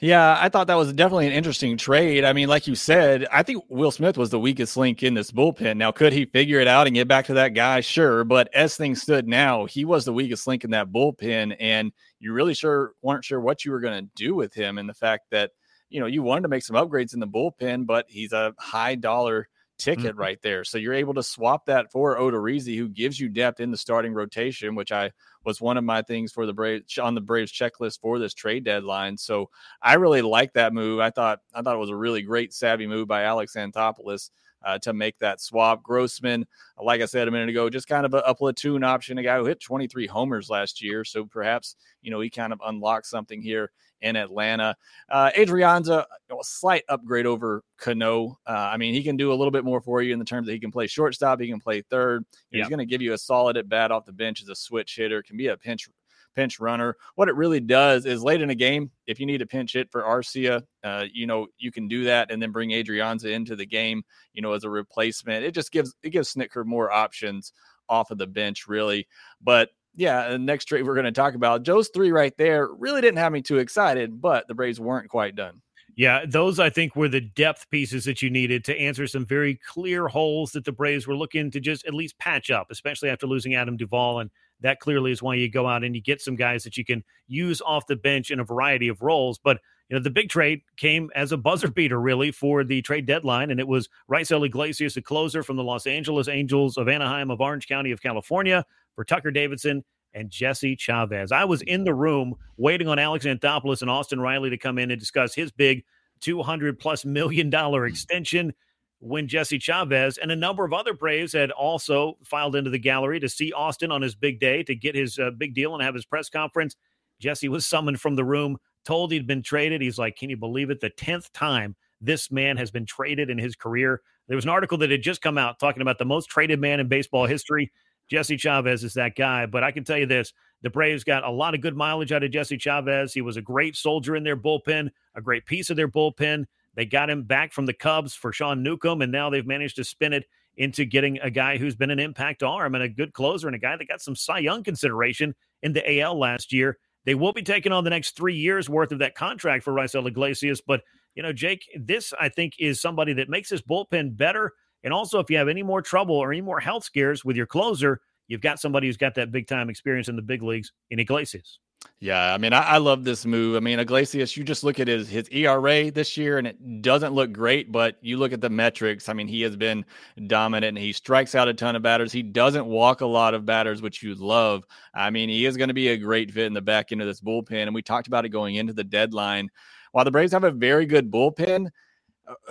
Yeah, 0.00 0.38
I 0.40 0.48
thought 0.48 0.68
that 0.68 0.76
was 0.76 0.92
definitely 0.92 1.26
an 1.26 1.32
interesting 1.32 1.76
trade. 1.76 2.22
I 2.22 2.32
mean, 2.32 2.48
like 2.48 2.68
you 2.68 2.76
said, 2.76 3.26
I 3.32 3.42
think 3.42 3.64
Will 3.68 3.90
Smith 3.90 4.16
was 4.16 4.30
the 4.30 4.38
weakest 4.38 4.76
link 4.76 5.02
in 5.02 5.14
this 5.14 5.32
bullpen. 5.32 5.76
Now, 5.76 5.90
could 5.90 6.12
he 6.12 6.24
figure 6.24 6.60
it 6.60 6.68
out 6.68 6.86
and 6.86 6.94
get 6.94 7.08
back 7.08 7.26
to 7.26 7.34
that 7.34 7.48
guy? 7.48 7.80
Sure. 7.80 8.22
But 8.22 8.48
as 8.54 8.76
things 8.76 9.02
stood 9.02 9.26
now, 9.26 9.64
he 9.64 9.84
was 9.84 10.04
the 10.04 10.12
weakest 10.12 10.46
link 10.46 10.62
in 10.62 10.70
that 10.70 10.92
bullpen. 10.92 11.56
And 11.58 11.90
you 12.20 12.32
really 12.32 12.54
sure 12.54 12.92
weren't 13.02 13.24
sure 13.24 13.40
what 13.40 13.64
you 13.64 13.72
were 13.72 13.80
going 13.80 14.04
to 14.04 14.10
do 14.14 14.36
with 14.36 14.54
him. 14.54 14.78
And 14.78 14.88
the 14.88 14.94
fact 14.94 15.24
that, 15.32 15.50
you 15.90 15.98
know, 15.98 16.06
you 16.06 16.22
wanted 16.22 16.42
to 16.42 16.48
make 16.48 16.62
some 16.62 16.76
upgrades 16.76 17.12
in 17.12 17.18
the 17.18 17.26
bullpen, 17.26 17.84
but 17.84 18.06
he's 18.08 18.32
a 18.32 18.54
high 18.56 18.94
dollar 18.94 19.48
ticket 19.78 20.12
mm-hmm. 20.12 20.20
right 20.20 20.42
there. 20.42 20.64
So 20.64 20.78
you're 20.78 20.94
able 20.94 21.14
to 21.14 21.22
swap 21.22 21.66
that 21.66 21.90
for 21.90 22.18
Odorizzi, 22.18 22.76
who 22.76 22.88
gives 22.88 23.18
you 23.18 23.28
depth 23.28 23.60
in 23.60 23.70
the 23.70 23.76
starting 23.76 24.12
rotation, 24.12 24.74
which 24.74 24.92
I 24.92 25.12
was 25.44 25.60
one 25.60 25.76
of 25.76 25.84
my 25.84 26.02
things 26.02 26.32
for 26.32 26.46
the 26.46 26.52
Braves 26.52 26.98
on 26.98 27.14
the 27.14 27.20
Braves 27.20 27.52
checklist 27.52 28.00
for 28.00 28.18
this 28.18 28.34
trade 28.34 28.64
deadline. 28.64 29.16
So 29.16 29.50
I 29.80 29.94
really 29.94 30.22
like 30.22 30.52
that 30.54 30.72
move. 30.72 31.00
I 31.00 31.10
thought 31.10 31.40
I 31.54 31.62
thought 31.62 31.76
it 31.76 31.80
was 31.80 31.90
a 31.90 31.96
really 31.96 32.22
great 32.22 32.52
savvy 32.52 32.86
move 32.86 33.08
by 33.08 33.22
Alex 33.22 33.54
Anthopoulos 33.56 34.30
uh, 34.64 34.78
to 34.80 34.92
make 34.92 35.18
that 35.18 35.40
swap. 35.40 35.82
Grossman, 35.82 36.46
like 36.82 37.00
I 37.00 37.06
said 37.06 37.28
a 37.28 37.30
minute 37.30 37.48
ago, 37.48 37.70
just 37.70 37.88
kind 37.88 38.04
of 38.04 38.14
a, 38.14 38.18
a, 38.18 38.34
platoon 38.34 38.82
option, 38.82 39.18
a 39.18 39.22
guy 39.22 39.38
who 39.38 39.44
hit 39.44 39.60
23 39.60 40.06
homers 40.06 40.50
last 40.50 40.82
year. 40.82 41.04
So 41.04 41.24
perhaps, 41.24 41.76
you 42.02 42.10
know, 42.10 42.20
he 42.20 42.30
kind 42.30 42.52
of 42.52 42.60
unlocked 42.64 43.06
something 43.06 43.40
here 43.40 43.70
in 44.00 44.16
Atlanta. 44.16 44.76
Uh, 45.08 45.30
Adrianza, 45.36 46.04
a 46.30 46.34
slight 46.42 46.84
upgrade 46.88 47.26
over 47.26 47.62
Cano. 47.78 48.38
Uh, 48.46 48.52
I 48.52 48.76
mean, 48.76 48.94
he 48.94 49.02
can 49.02 49.16
do 49.16 49.32
a 49.32 49.34
little 49.34 49.50
bit 49.50 49.64
more 49.64 49.80
for 49.80 50.02
you 50.02 50.12
in 50.12 50.18
the 50.18 50.24
terms 50.24 50.46
that 50.46 50.52
he 50.52 50.60
can 50.60 50.70
play 50.70 50.86
shortstop, 50.86 51.40
he 51.40 51.48
can 51.48 51.60
play 51.60 51.82
third. 51.82 52.24
Yep. 52.50 52.60
He's 52.60 52.68
going 52.68 52.78
to 52.78 52.86
give 52.86 53.02
you 53.02 53.12
a 53.12 53.18
solid 53.18 53.56
at 53.56 53.68
bat 53.68 53.90
off 53.90 54.04
the 54.04 54.12
bench 54.12 54.42
as 54.42 54.48
a 54.48 54.54
switch 54.54 54.96
hitter, 54.96 55.22
can 55.22 55.36
be 55.36 55.48
a 55.48 55.56
pinch 55.56 55.88
pinch 56.34 56.60
runner. 56.60 56.96
What 57.16 57.28
it 57.28 57.34
really 57.34 57.58
does 57.58 58.06
is 58.06 58.22
late 58.22 58.40
in 58.40 58.50
a 58.50 58.54
game, 58.54 58.92
if 59.08 59.18
you 59.18 59.26
need 59.26 59.42
a 59.42 59.46
pinch 59.46 59.72
hit 59.72 59.90
for 59.90 60.02
Arcia, 60.02 60.62
uh, 60.84 61.04
you 61.12 61.26
know, 61.26 61.48
you 61.58 61.72
can 61.72 61.88
do 61.88 62.04
that 62.04 62.30
and 62.30 62.40
then 62.40 62.52
bring 62.52 62.70
Adrianza 62.70 63.32
into 63.32 63.56
the 63.56 63.66
game, 63.66 64.04
you 64.34 64.42
know, 64.42 64.52
as 64.52 64.62
a 64.62 64.70
replacement. 64.70 65.44
It 65.44 65.52
just 65.52 65.72
gives 65.72 65.94
it 66.02 66.10
gives 66.10 66.32
Snitker 66.32 66.64
more 66.64 66.92
options 66.92 67.52
off 67.88 68.10
of 68.10 68.18
the 68.18 68.26
bench, 68.26 68.68
really. 68.68 69.08
But 69.42 69.70
yeah, 69.98 70.30
the 70.30 70.38
next 70.38 70.66
trade 70.66 70.86
we're 70.86 70.94
going 70.94 71.04
to 71.06 71.12
talk 71.12 71.34
about, 71.34 71.64
Joe's 71.64 71.88
three 71.88 72.12
right 72.12 72.32
there 72.38 72.68
really 72.78 73.00
didn't 73.00 73.18
have 73.18 73.32
me 73.32 73.42
too 73.42 73.58
excited, 73.58 74.20
but 74.20 74.46
the 74.46 74.54
Braves 74.54 74.78
weren't 74.78 75.08
quite 75.08 75.34
done. 75.34 75.60
Yeah, 75.96 76.24
those 76.24 76.60
I 76.60 76.70
think 76.70 76.94
were 76.94 77.08
the 77.08 77.20
depth 77.20 77.68
pieces 77.70 78.04
that 78.04 78.22
you 78.22 78.30
needed 78.30 78.64
to 78.66 78.78
answer 78.78 79.08
some 79.08 79.26
very 79.26 79.56
clear 79.56 80.06
holes 80.06 80.52
that 80.52 80.64
the 80.64 80.70
Braves 80.70 81.08
were 81.08 81.16
looking 81.16 81.50
to 81.50 81.58
just 81.58 81.84
at 81.84 81.94
least 81.94 82.16
patch 82.18 82.48
up, 82.48 82.68
especially 82.70 83.10
after 83.10 83.26
losing 83.26 83.56
Adam 83.56 83.76
Duvall 83.76 84.20
and 84.20 84.30
that 84.60 84.80
clearly 84.80 85.12
is 85.12 85.22
why 85.22 85.34
you 85.34 85.50
go 85.50 85.66
out 85.66 85.84
and 85.84 85.94
you 85.94 86.02
get 86.02 86.20
some 86.20 86.36
guys 86.36 86.64
that 86.64 86.76
you 86.76 86.84
can 86.84 87.04
use 87.26 87.60
off 87.60 87.86
the 87.86 87.96
bench 87.96 88.30
in 88.30 88.40
a 88.40 88.44
variety 88.44 88.88
of 88.88 89.02
roles. 89.02 89.38
But 89.38 89.58
you 89.88 89.96
know, 89.96 90.02
the 90.02 90.10
big 90.10 90.28
trade 90.28 90.60
came 90.76 91.10
as 91.14 91.32
a 91.32 91.36
buzzer 91.36 91.68
beater, 91.68 92.00
really, 92.00 92.30
for 92.30 92.62
the 92.62 92.82
trade 92.82 93.06
deadline, 93.06 93.50
and 93.50 93.58
it 93.58 93.66
was 93.66 93.88
Raisel 94.10 94.44
Iglesias, 94.44 94.96
a 94.98 95.02
closer 95.02 95.42
from 95.42 95.56
the 95.56 95.64
Los 95.64 95.86
Angeles 95.86 96.28
Angels 96.28 96.76
of 96.76 96.88
Anaheim 96.88 97.30
of 97.30 97.40
Orange 97.40 97.66
County 97.66 97.90
of 97.90 98.02
California, 98.02 98.66
for 98.98 99.04
Tucker 99.04 99.30
Davidson 99.30 99.84
and 100.12 100.28
Jesse 100.28 100.74
Chavez. 100.74 101.30
I 101.30 101.44
was 101.44 101.62
in 101.62 101.84
the 101.84 101.94
room 101.94 102.34
waiting 102.56 102.88
on 102.88 102.98
Alex 102.98 103.26
Anthopoulos 103.26 103.80
and 103.80 103.88
Austin 103.88 104.20
Riley 104.20 104.50
to 104.50 104.58
come 104.58 104.76
in 104.76 104.90
and 104.90 104.98
discuss 104.98 105.36
his 105.36 105.52
big 105.52 105.84
200 106.20 106.80
plus 106.80 107.04
million 107.04 107.48
dollar 107.48 107.86
extension 107.86 108.52
when 108.98 109.28
Jesse 109.28 109.60
Chavez 109.60 110.18
and 110.18 110.32
a 110.32 110.36
number 110.36 110.64
of 110.64 110.72
other 110.72 110.94
Braves 110.94 111.32
had 111.32 111.52
also 111.52 112.18
filed 112.24 112.56
into 112.56 112.70
the 112.70 112.78
gallery 112.80 113.20
to 113.20 113.28
see 113.28 113.52
Austin 113.52 113.92
on 113.92 114.02
his 114.02 114.16
big 114.16 114.40
day 114.40 114.64
to 114.64 114.74
get 114.74 114.96
his 114.96 115.16
uh, 115.16 115.30
big 115.30 115.54
deal 115.54 115.74
and 115.74 115.82
have 115.84 115.94
his 115.94 116.04
press 116.04 116.28
conference. 116.28 116.74
Jesse 117.20 117.48
was 117.48 117.66
summoned 117.66 118.00
from 118.00 118.16
the 118.16 118.24
room, 118.24 118.56
told 118.84 119.12
he'd 119.12 119.28
been 119.28 119.44
traded. 119.44 119.80
He's 119.80 119.96
like, 119.98 120.16
Can 120.16 120.28
you 120.28 120.36
believe 120.36 120.70
it? 120.70 120.80
The 120.80 120.90
10th 120.90 121.30
time 121.32 121.76
this 122.00 122.32
man 122.32 122.56
has 122.56 122.72
been 122.72 122.84
traded 122.84 123.30
in 123.30 123.38
his 123.38 123.54
career. 123.54 124.02
There 124.26 124.36
was 124.36 124.44
an 124.44 124.50
article 124.50 124.78
that 124.78 124.90
had 124.90 125.02
just 125.02 125.22
come 125.22 125.38
out 125.38 125.60
talking 125.60 125.82
about 125.82 125.98
the 125.98 126.04
most 126.04 126.26
traded 126.26 126.60
man 126.60 126.80
in 126.80 126.88
baseball 126.88 127.26
history. 127.26 127.70
Jesse 128.10 128.36
Chavez 128.36 128.84
is 128.84 128.94
that 128.94 129.16
guy. 129.16 129.46
But 129.46 129.64
I 129.64 129.70
can 129.70 129.84
tell 129.84 129.98
you 129.98 130.06
this 130.06 130.32
the 130.62 130.70
Braves 130.70 131.04
got 131.04 131.24
a 131.24 131.30
lot 131.30 131.54
of 131.54 131.60
good 131.60 131.76
mileage 131.76 132.12
out 132.12 132.24
of 132.24 132.30
Jesse 132.30 132.58
Chavez. 132.58 133.12
He 133.12 133.20
was 133.20 133.36
a 133.36 133.42
great 133.42 133.76
soldier 133.76 134.16
in 134.16 134.24
their 134.24 134.36
bullpen, 134.36 134.90
a 135.14 135.22
great 135.22 135.46
piece 135.46 135.70
of 135.70 135.76
their 135.76 135.88
bullpen. 135.88 136.44
They 136.74 136.84
got 136.84 137.10
him 137.10 137.24
back 137.24 137.52
from 137.52 137.66
the 137.66 137.72
Cubs 137.72 138.14
for 138.14 138.32
Sean 138.32 138.62
Newcomb, 138.62 139.02
and 139.02 139.10
now 139.10 139.30
they've 139.30 139.46
managed 139.46 139.76
to 139.76 139.84
spin 139.84 140.12
it 140.12 140.26
into 140.56 140.84
getting 140.84 141.18
a 141.20 141.30
guy 141.30 141.56
who's 141.56 141.76
been 141.76 141.90
an 141.90 142.00
impact 142.00 142.42
arm 142.42 142.74
and 142.74 142.82
a 142.82 142.88
good 142.88 143.12
closer 143.12 143.46
and 143.46 143.54
a 143.54 143.60
guy 143.60 143.76
that 143.76 143.88
got 143.88 144.00
some 144.00 144.16
Cy 144.16 144.38
Young 144.38 144.62
consideration 144.62 145.34
in 145.62 145.72
the 145.72 146.00
AL 146.00 146.18
last 146.18 146.52
year. 146.52 146.78
They 147.04 147.14
will 147.14 147.32
be 147.32 147.42
taking 147.42 147.72
on 147.72 147.84
the 147.84 147.90
next 147.90 148.16
three 148.16 148.34
years 148.34 148.68
worth 148.68 148.92
of 148.92 148.98
that 148.98 149.14
contract 149.14 149.64
for 149.64 149.72
Raisel 149.72 150.06
Iglesias. 150.06 150.60
But, 150.60 150.82
you 151.14 151.22
know, 151.22 151.32
Jake, 151.32 151.64
this 151.78 152.12
I 152.20 152.28
think 152.28 152.54
is 152.58 152.80
somebody 152.80 153.12
that 153.14 153.28
makes 153.28 153.48
this 153.48 153.62
bullpen 153.62 154.16
better. 154.16 154.52
And 154.84 154.92
also, 154.92 155.18
if 155.18 155.30
you 155.30 155.36
have 155.36 155.48
any 155.48 155.62
more 155.62 155.82
trouble 155.82 156.14
or 156.16 156.32
any 156.32 156.40
more 156.40 156.60
health 156.60 156.84
scares 156.84 157.24
with 157.24 157.36
your 157.36 157.46
closer, 157.46 158.00
you've 158.28 158.40
got 158.40 158.60
somebody 158.60 158.86
who's 158.86 158.96
got 158.96 159.14
that 159.16 159.32
big 159.32 159.46
time 159.46 159.70
experience 159.70 160.08
in 160.08 160.16
the 160.16 160.22
big 160.22 160.42
leagues 160.42 160.72
in 160.90 160.98
Iglesias. 160.98 161.58
Yeah, 162.00 162.32
I 162.32 162.38
mean, 162.38 162.52
I, 162.52 162.62
I, 162.62 162.78
love 162.78 163.02
this 163.02 163.26
move. 163.26 163.56
I 163.56 163.60
mean, 163.60 163.80
Iglesias, 163.80 164.36
you 164.36 164.44
just 164.44 164.62
look 164.62 164.78
at 164.78 164.86
his 164.86 165.08
his 165.08 165.28
ERA 165.30 165.90
this 165.90 166.16
year, 166.16 166.38
and 166.38 166.46
it 166.46 166.82
doesn't 166.82 167.12
look 167.12 167.32
great. 167.32 167.72
But 167.72 167.96
you 168.00 168.18
look 168.18 168.32
at 168.32 168.40
the 168.40 168.50
metrics. 168.50 169.08
I 169.08 169.14
mean, 169.14 169.26
he 169.26 169.42
has 169.42 169.56
been 169.56 169.84
dominant. 170.26 170.76
And 170.76 170.84
he 170.84 170.92
strikes 170.92 171.34
out 171.34 171.48
a 171.48 171.54
ton 171.54 171.74
of 171.74 171.82
batters. 171.82 172.12
He 172.12 172.22
doesn't 172.22 172.66
walk 172.66 173.00
a 173.00 173.06
lot 173.06 173.34
of 173.34 173.44
batters, 173.44 173.82
which 173.82 174.02
you 174.02 174.14
love. 174.14 174.64
I 174.94 175.10
mean, 175.10 175.28
he 175.28 175.44
is 175.44 175.56
going 175.56 175.68
to 175.68 175.74
be 175.74 175.88
a 175.88 175.96
great 175.96 176.30
fit 176.30 176.46
in 176.46 176.54
the 176.54 176.60
back 176.60 176.92
end 176.92 177.00
of 177.00 177.06
this 177.08 177.20
bullpen. 177.20 177.64
And 177.64 177.74
we 177.74 177.82
talked 177.82 178.06
about 178.06 178.24
it 178.24 178.30
going 178.30 178.56
into 178.56 178.72
the 178.72 178.84
deadline. 178.84 179.50
While 179.90 180.04
the 180.04 180.10
Braves 180.12 180.32
have 180.32 180.44
a 180.44 180.50
very 180.52 180.86
good 180.86 181.10
bullpen, 181.10 181.68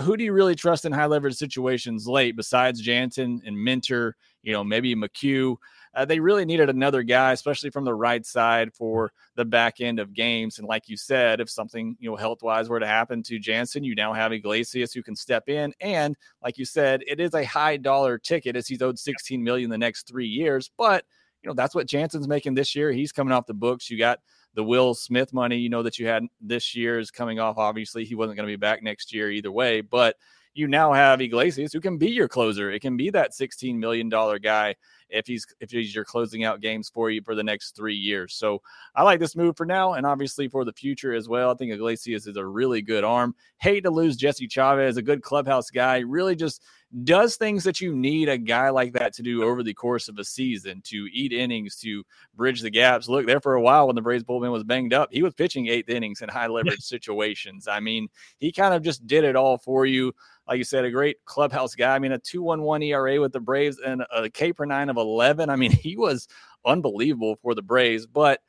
who 0.01 0.17
do 0.17 0.23
you 0.23 0.33
really 0.33 0.55
trust 0.55 0.85
in 0.85 0.91
high 0.91 1.05
leverage 1.05 1.35
situations 1.35 2.07
late 2.07 2.35
besides 2.35 2.81
Jansen 2.81 3.41
and 3.45 3.61
Minter? 3.61 4.15
You 4.43 4.53
know, 4.53 4.63
maybe 4.63 4.95
McHugh 4.95 5.57
uh, 5.97 6.05
they 6.05 6.19
really 6.19 6.45
needed 6.45 6.69
another 6.69 7.01
guy, 7.01 7.31
especially 7.31 7.71
from 7.71 7.83
the 7.83 7.93
right 7.93 8.23
side 8.23 8.71
for 8.71 9.11
the 9.35 9.43
back 9.43 9.81
end 9.81 9.99
of 9.99 10.13
games. 10.13 10.59
And 10.59 10.67
like 10.67 10.87
you 10.87 10.95
said, 10.95 11.41
if 11.41 11.49
something 11.49 11.97
you 11.99 12.07
know 12.07 12.15
health 12.15 12.43
wise 12.43 12.69
were 12.69 12.79
to 12.79 12.85
happen 12.85 13.23
to 13.23 13.39
Jansen, 13.39 13.83
you 13.83 13.95
now 13.95 14.13
have 14.13 14.31
Iglesias 14.31 14.93
who 14.93 15.01
can 15.01 15.15
step 15.15 15.49
in. 15.49 15.73
And 15.81 16.15
like 16.43 16.59
you 16.59 16.65
said, 16.65 17.01
it 17.07 17.19
is 17.19 17.33
a 17.33 17.43
high 17.43 17.77
dollar 17.77 18.19
ticket 18.19 18.55
as 18.55 18.67
he's 18.67 18.83
owed 18.83 18.99
16 18.99 19.43
million 19.43 19.71
the 19.71 19.77
next 19.77 20.07
three 20.07 20.27
years. 20.27 20.69
But 20.77 21.03
you 21.41 21.49
know 21.49 21.55
that's 21.55 21.73
what 21.73 21.87
Jansen's 21.87 22.27
making 22.27 22.53
this 22.53 22.75
year. 22.75 22.91
He's 22.91 23.11
coming 23.11 23.33
off 23.33 23.47
the 23.47 23.55
books. 23.55 23.89
You 23.89 23.97
got 23.97 24.19
the 24.57 24.63
Will 24.63 24.95
Smith 24.95 25.33
money, 25.33 25.55
you 25.55 25.69
know 25.69 25.83
that 25.83 25.99
you 25.99 26.07
had 26.07 26.23
this 26.41 26.75
year 26.75 26.97
is 26.97 27.11
coming 27.11 27.39
off. 27.39 27.59
Obviously, 27.59 28.03
he 28.03 28.15
wasn't 28.15 28.37
going 28.37 28.47
to 28.47 28.51
be 28.51 28.57
back 28.57 28.81
next 28.81 29.13
year 29.13 29.29
either 29.29 29.51
way, 29.51 29.81
but 29.81 30.15
you 30.55 30.67
now 30.67 30.91
have 30.91 31.21
Iglesias 31.21 31.71
who 31.71 31.79
can 31.79 31.99
be 31.99 32.09
your 32.09 32.27
closer. 32.27 32.71
It 32.71 32.81
can 32.81 32.97
be 32.97 33.11
that 33.11 33.33
$16 33.33 33.75
million 33.75 34.09
guy 34.09 34.73
if 35.09 35.27
he's 35.27 35.45
if 35.59 35.71
he's 35.71 35.93
your 35.93 36.05
closing 36.05 36.43
out 36.43 36.61
games 36.61 36.89
for 36.89 37.09
you 37.09 37.21
for 37.21 37.35
the 37.35 37.43
next 37.43 37.75
three 37.75 37.95
years. 37.95 38.35
So 38.35 38.61
I 38.95 39.03
like 39.03 39.19
this 39.19 39.35
move 39.35 39.57
for 39.57 39.65
now 39.65 39.93
and 39.93 40.05
obviously 40.05 40.47
for 40.47 40.65
the 40.65 40.73
future 40.73 41.13
as 41.13 41.29
well. 41.29 41.51
I 41.51 41.55
think 41.55 41.71
Iglesias 41.71 42.27
is 42.27 42.37
a 42.37 42.45
really 42.45 42.81
good 42.81 43.03
arm. 43.03 43.35
Hate 43.59 43.81
to 43.81 43.89
lose 43.89 44.15
Jesse 44.15 44.47
Chavez, 44.47 44.97
a 44.97 45.01
good 45.01 45.21
clubhouse 45.21 45.69
guy. 45.69 45.99
Really 45.99 46.35
just 46.35 46.61
does 47.03 47.35
things 47.35 47.63
that 47.65 47.81
you 47.81 47.93
need 47.93 48.29
a 48.29 48.37
guy 48.37 48.69
like 48.69 48.93
that 48.93 49.13
to 49.13 49.21
do 49.21 49.43
over 49.43 49.61
the 49.61 49.73
course 49.73 50.07
of 50.07 50.17
a 50.19 50.23
season 50.23 50.81
to 50.85 51.07
eat 51.11 51.33
innings, 51.33 51.75
to 51.77 52.03
bridge 52.35 52.61
the 52.61 52.69
gaps. 52.69 53.09
Look, 53.09 53.25
there 53.25 53.41
for 53.41 53.55
a 53.55 53.61
while 53.61 53.87
when 53.87 53.95
the 53.95 54.01
Braves 54.01 54.23
bullpen 54.23 54.51
was 54.51 54.63
banged 54.63 54.93
up, 54.93 55.09
he 55.11 55.21
was 55.21 55.33
pitching 55.33 55.67
eighth 55.67 55.89
innings 55.89 56.21
in 56.21 56.29
high 56.29 56.47
leverage 56.47 56.81
situations. 56.81 57.67
I 57.67 57.79
mean, 57.79 58.07
he 58.37 58.51
kind 58.51 58.73
of 58.73 58.83
just 58.83 59.05
did 59.05 59.23
it 59.25 59.35
all 59.35 59.57
for 59.57 59.85
you 59.85 60.13
like 60.47 60.57
you 60.57 60.63
said, 60.63 60.85
a 60.85 60.91
great 60.91 61.17
clubhouse 61.25 61.75
guy. 61.75 61.95
I 61.95 61.99
mean, 61.99 62.13
a 62.13 62.19
2.11 62.19 62.87
ERA 62.87 63.19
with 63.19 63.33
the 63.33 63.39
Braves 63.39 63.79
and 63.85 64.03
a 64.15 64.29
K 64.29 64.53
per 64.53 64.65
nine 64.65 64.89
of 64.89 64.96
11. 64.97 65.49
I 65.49 65.55
mean, 65.55 65.71
he 65.83 65.95
was 65.95 66.27
unbelievable 66.65 67.37
for 67.41 67.55
the 67.55 67.61
Braves, 67.61 68.05
but 68.05 68.41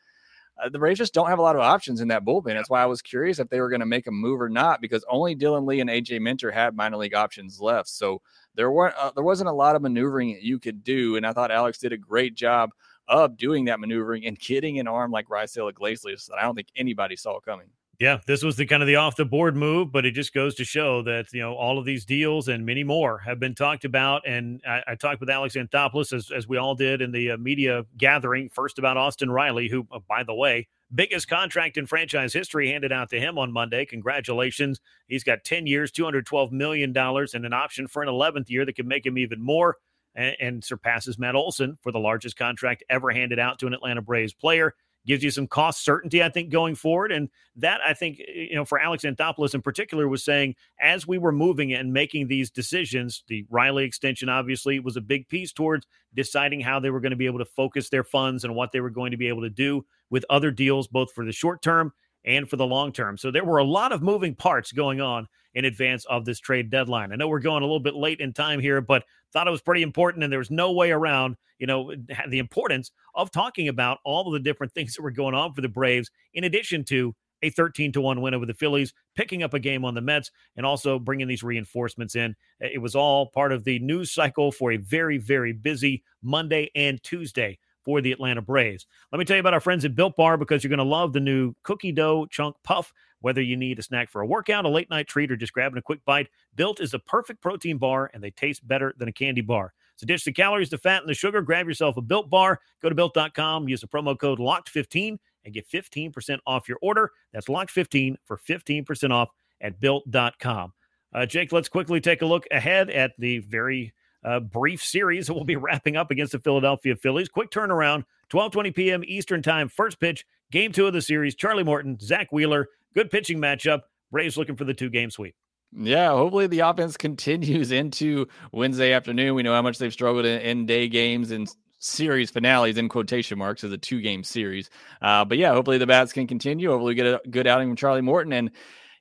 uh, 0.62 0.68
the 0.68 0.78
Braves 0.78 0.98
just 0.98 1.14
don't 1.14 1.28
have 1.28 1.38
a 1.38 1.42
lot 1.42 1.56
of 1.56 1.62
options 1.62 2.00
in 2.00 2.08
that 2.08 2.24
bullpen. 2.24 2.54
That's 2.54 2.70
why 2.70 2.82
I 2.82 2.86
was 2.86 3.02
curious 3.02 3.38
if 3.38 3.48
they 3.48 3.60
were 3.60 3.68
going 3.68 3.80
to 3.80 3.86
make 3.86 4.06
a 4.06 4.12
move 4.12 4.40
or 4.40 4.48
not, 4.48 4.80
because 4.80 5.04
only 5.08 5.36
Dylan 5.36 5.66
Lee 5.66 5.80
and 5.80 5.90
AJ 5.90 6.20
Minter 6.20 6.50
had 6.50 6.74
minor 6.74 6.96
league 6.96 7.14
options 7.14 7.60
left. 7.60 7.88
So 7.88 8.20
there 8.54 8.70
weren't 8.70 8.96
uh, 8.96 9.12
there 9.14 9.24
wasn't 9.24 9.48
a 9.48 9.52
lot 9.52 9.76
of 9.76 9.82
maneuvering 9.82 10.32
that 10.34 10.42
you 10.42 10.58
could 10.58 10.82
do, 10.82 11.16
and 11.16 11.26
I 11.26 11.32
thought 11.32 11.52
Alex 11.52 11.78
did 11.78 11.92
a 11.92 11.98
great 11.98 12.34
job 12.34 12.70
of 13.06 13.36
doing 13.36 13.66
that 13.66 13.80
maneuvering 13.80 14.26
and 14.26 14.38
getting 14.38 14.78
an 14.78 14.88
arm 14.88 15.10
like 15.10 15.28
Raisel 15.28 15.70
Iglesias 15.70 16.26
that 16.26 16.38
I 16.38 16.42
don't 16.42 16.54
think 16.54 16.68
anybody 16.76 17.16
saw 17.16 17.40
coming. 17.40 17.68
Yeah, 17.98 18.18
this 18.28 18.44
was 18.44 18.54
the 18.54 18.64
kind 18.64 18.80
of 18.80 18.86
the 18.86 18.94
off 18.94 19.16
the 19.16 19.24
board 19.24 19.56
move, 19.56 19.90
but 19.90 20.06
it 20.06 20.12
just 20.12 20.32
goes 20.32 20.54
to 20.56 20.64
show 20.64 21.02
that 21.02 21.32
you 21.32 21.40
know 21.40 21.54
all 21.56 21.80
of 21.80 21.84
these 21.84 22.04
deals 22.04 22.46
and 22.46 22.64
many 22.64 22.84
more 22.84 23.18
have 23.18 23.40
been 23.40 23.56
talked 23.56 23.84
about. 23.84 24.22
And 24.24 24.60
I, 24.64 24.82
I 24.88 24.94
talked 24.94 25.18
with 25.18 25.28
Alex 25.28 25.56
Anthopoulos 25.56 26.12
as, 26.12 26.30
as 26.30 26.46
we 26.46 26.58
all 26.58 26.76
did 26.76 27.02
in 27.02 27.10
the 27.10 27.32
uh, 27.32 27.36
media 27.38 27.86
gathering 27.96 28.50
first 28.50 28.78
about 28.78 28.96
Austin 28.96 29.32
Riley, 29.32 29.68
who, 29.68 29.88
uh, 29.90 29.98
by 30.08 30.22
the 30.22 30.34
way, 30.34 30.68
biggest 30.94 31.28
contract 31.28 31.76
in 31.76 31.86
franchise 31.86 32.32
history 32.32 32.70
handed 32.70 32.92
out 32.92 33.10
to 33.10 33.18
him 33.18 33.36
on 33.36 33.50
Monday. 33.50 33.84
Congratulations! 33.84 34.78
He's 35.08 35.24
got 35.24 35.42
ten 35.42 35.66
years, 35.66 35.90
two 35.90 36.04
hundred 36.04 36.24
twelve 36.24 36.52
million 36.52 36.92
dollars, 36.92 37.34
and 37.34 37.44
an 37.44 37.52
option 37.52 37.88
for 37.88 38.00
an 38.00 38.08
eleventh 38.08 38.48
year 38.48 38.64
that 38.64 38.74
could 38.76 38.86
make 38.86 39.04
him 39.04 39.18
even 39.18 39.42
more. 39.42 39.76
And, 40.14 40.36
and 40.40 40.64
surpasses 40.64 41.18
Matt 41.18 41.34
Olson 41.34 41.78
for 41.82 41.90
the 41.90 41.98
largest 41.98 42.36
contract 42.36 42.84
ever 42.88 43.10
handed 43.10 43.40
out 43.40 43.58
to 43.58 43.66
an 43.66 43.74
Atlanta 43.74 44.02
Braves 44.02 44.32
player 44.32 44.74
gives 45.08 45.24
you 45.24 45.30
some 45.30 45.48
cost 45.48 45.84
certainty, 45.84 46.22
I 46.22 46.28
think, 46.28 46.50
going 46.50 46.74
forward. 46.76 47.10
And 47.10 47.28
that, 47.56 47.80
I 47.84 47.94
think, 47.94 48.18
you 48.18 48.54
know, 48.54 48.64
for 48.64 48.78
Alex 48.78 49.04
Anthopoulos 49.04 49.54
in 49.54 49.62
particular, 49.62 50.06
was 50.06 50.22
saying 50.22 50.54
as 50.80 51.06
we 51.06 51.18
were 51.18 51.32
moving 51.32 51.72
and 51.72 51.92
making 51.92 52.28
these 52.28 52.50
decisions, 52.50 53.24
the 53.26 53.44
Riley 53.50 53.84
extension 53.84 54.28
obviously 54.28 54.78
was 54.78 54.96
a 54.96 55.00
big 55.00 55.28
piece 55.28 55.52
towards 55.52 55.86
deciding 56.14 56.60
how 56.60 56.78
they 56.78 56.90
were 56.90 57.00
going 57.00 57.10
to 57.10 57.16
be 57.16 57.26
able 57.26 57.40
to 57.40 57.44
focus 57.44 57.88
their 57.88 58.04
funds 58.04 58.44
and 58.44 58.54
what 58.54 58.70
they 58.70 58.80
were 58.80 58.90
going 58.90 59.10
to 59.10 59.16
be 59.16 59.28
able 59.28 59.42
to 59.42 59.50
do 59.50 59.84
with 60.10 60.24
other 60.30 60.50
deals, 60.50 60.86
both 60.86 61.10
for 61.12 61.24
the 61.24 61.32
short 61.32 61.62
term 61.62 61.92
and 62.24 62.48
for 62.48 62.56
the 62.56 62.66
long 62.66 62.92
term. 62.92 63.16
So 63.16 63.30
there 63.30 63.44
were 63.44 63.58
a 63.58 63.64
lot 63.64 63.92
of 63.92 64.02
moving 64.02 64.34
parts 64.34 64.72
going 64.72 65.00
on 65.00 65.26
in 65.58 65.64
advance 65.64 66.04
of 66.04 66.24
this 66.24 66.38
trade 66.38 66.70
deadline. 66.70 67.10
I 67.10 67.16
know 67.16 67.26
we're 67.26 67.40
going 67.40 67.64
a 67.64 67.66
little 67.66 67.80
bit 67.80 67.96
late 67.96 68.20
in 68.20 68.32
time 68.32 68.60
here, 68.60 68.80
but 68.80 69.04
thought 69.32 69.48
it 69.48 69.50
was 69.50 69.60
pretty 69.60 69.82
important 69.82 70.22
and 70.22 70.32
there 70.32 70.38
was 70.38 70.52
no 70.52 70.70
way 70.70 70.92
around, 70.92 71.36
you 71.58 71.66
know, 71.66 71.92
the 72.28 72.38
importance 72.38 72.92
of 73.16 73.32
talking 73.32 73.66
about 73.66 73.98
all 74.04 74.28
of 74.28 74.32
the 74.32 74.38
different 74.38 74.72
things 74.74 74.94
that 74.94 75.02
were 75.02 75.10
going 75.10 75.34
on 75.34 75.52
for 75.52 75.60
the 75.60 75.68
Braves 75.68 76.12
in 76.32 76.44
addition 76.44 76.84
to 76.84 77.12
a 77.42 77.50
13 77.50 77.90
to 77.92 78.00
1 78.00 78.20
win 78.20 78.34
over 78.34 78.46
the 78.46 78.54
Phillies, 78.54 78.94
picking 79.16 79.42
up 79.42 79.52
a 79.52 79.58
game 79.58 79.84
on 79.84 79.94
the 79.94 80.00
Mets, 80.00 80.30
and 80.56 80.64
also 80.64 80.96
bringing 80.96 81.26
these 81.26 81.42
reinforcements 81.42 82.14
in. 82.14 82.36
It 82.60 82.80
was 82.80 82.94
all 82.94 83.26
part 83.26 83.50
of 83.50 83.64
the 83.64 83.80
news 83.80 84.12
cycle 84.12 84.52
for 84.52 84.72
a 84.72 84.76
very, 84.76 85.18
very 85.18 85.52
busy 85.52 86.04
Monday 86.22 86.70
and 86.76 87.02
Tuesday 87.02 87.58
for 87.84 88.00
the 88.00 88.12
Atlanta 88.12 88.42
Braves. 88.42 88.86
Let 89.12 89.18
me 89.18 89.24
tell 89.24 89.36
you 89.36 89.40
about 89.40 89.54
our 89.54 89.60
friends 89.60 89.84
at 89.84 89.94
Built 89.94 90.14
Bar 90.16 90.36
because 90.36 90.62
you're 90.62 90.68
going 90.68 90.78
to 90.78 90.84
love 90.84 91.12
the 91.12 91.20
new 91.20 91.54
cookie 91.62 91.90
dough 91.90 92.26
chunk 92.26 92.56
puff. 92.62 92.92
Whether 93.20 93.42
you 93.42 93.56
need 93.56 93.78
a 93.78 93.82
snack 93.82 94.10
for 94.10 94.20
a 94.20 94.26
workout, 94.26 94.64
a 94.64 94.68
late 94.68 94.90
night 94.90 95.08
treat, 95.08 95.30
or 95.30 95.36
just 95.36 95.52
grabbing 95.52 95.78
a 95.78 95.82
quick 95.82 96.04
bite, 96.04 96.28
Built 96.54 96.80
is 96.80 96.92
the 96.92 96.98
perfect 97.00 97.40
protein 97.40 97.78
bar 97.78 98.10
and 98.14 98.22
they 98.22 98.30
taste 98.30 98.66
better 98.66 98.94
than 98.96 99.08
a 99.08 99.12
candy 99.12 99.40
bar. 99.40 99.72
So 99.96 100.06
ditch 100.06 100.24
the 100.24 100.32
calories, 100.32 100.70
the 100.70 100.78
fat, 100.78 101.02
and 101.02 101.08
the 101.08 101.14
sugar. 101.14 101.42
Grab 101.42 101.66
yourself 101.66 101.96
a 101.96 102.00
Built 102.00 102.30
Bar. 102.30 102.60
Go 102.80 102.88
to 102.88 102.94
built.com, 102.94 103.68
use 103.68 103.80
the 103.80 103.88
promo 103.88 104.16
code 104.16 104.38
LOCKED15 104.38 105.18
and 105.44 105.54
get 105.54 105.68
15% 105.68 106.38
off 106.46 106.68
your 106.68 106.78
order. 106.80 107.10
That's 107.32 107.48
LOCKED15 107.48 108.16
for 108.24 108.38
15% 108.38 109.10
off 109.10 109.30
at 109.60 109.80
built.com. 109.80 110.72
Uh, 111.12 111.26
Jake, 111.26 111.52
let's 111.52 111.68
quickly 111.68 112.00
take 112.00 112.22
a 112.22 112.26
look 112.26 112.46
ahead 112.52 112.90
at 112.90 113.12
the 113.18 113.38
very 113.38 113.92
uh, 114.24 114.40
brief 114.40 114.82
series 114.82 115.26
that 115.26 115.34
we'll 115.34 115.44
be 115.44 115.56
wrapping 115.56 115.96
up 115.96 116.10
against 116.10 116.32
the 116.32 116.38
Philadelphia 116.38 116.94
Phillies. 116.94 117.28
Quick 117.28 117.50
turnaround, 117.50 118.04
12:20 118.30 118.74
p.m. 118.74 119.02
Eastern 119.06 119.42
Time, 119.42 119.68
first 119.68 119.98
pitch, 120.00 120.24
game 120.50 120.70
two 120.70 120.86
of 120.86 120.92
the 120.92 121.02
series. 121.02 121.34
Charlie 121.34 121.64
Morton, 121.64 121.98
Zack 122.00 122.30
Wheeler, 122.30 122.68
good 122.94 123.10
pitching 123.10 123.38
matchup. 123.38 123.82
Braves 124.10 124.36
looking 124.36 124.56
for 124.56 124.64
the 124.64 124.74
two 124.74 124.90
game 124.90 125.10
sweep. 125.10 125.34
Yeah, 125.72 126.10
hopefully 126.10 126.46
the 126.46 126.60
offense 126.60 126.96
continues 126.98 127.72
into 127.72 128.26
Wednesday 128.52 128.92
afternoon. 128.92 129.34
We 129.34 129.42
know 129.42 129.54
how 129.54 129.62
much 129.62 129.78
they've 129.78 129.92
struggled 129.92 130.24
in, 130.24 130.40
in 130.40 130.66
day 130.66 130.88
games 130.88 131.30
and 131.30 131.52
series 131.80 132.30
finales 132.30 132.76
in 132.76 132.88
quotation 132.88 133.38
marks 133.38 133.62
as 133.64 133.72
a 133.72 133.78
two 133.78 134.00
game 134.00 134.24
series. 134.24 134.70
Uh, 135.00 135.24
but 135.24 135.38
yeah, 135.38 135.52
hopefully 135.52 135.78
the 135.78 135.86
bats 135.86 136.12
can 136.12 136.26
continue. 136.26 136.70
Hopefully, 136.70 136.90
we 136.90 136.94
get 136.94 137.06
a 137.06 137.20
good 137.28 137.46
outing 137.46 137.68
from 137.68 137.76
Charlie 137.76 138.00
Morton 138.00 138.32
and 138.32 138.50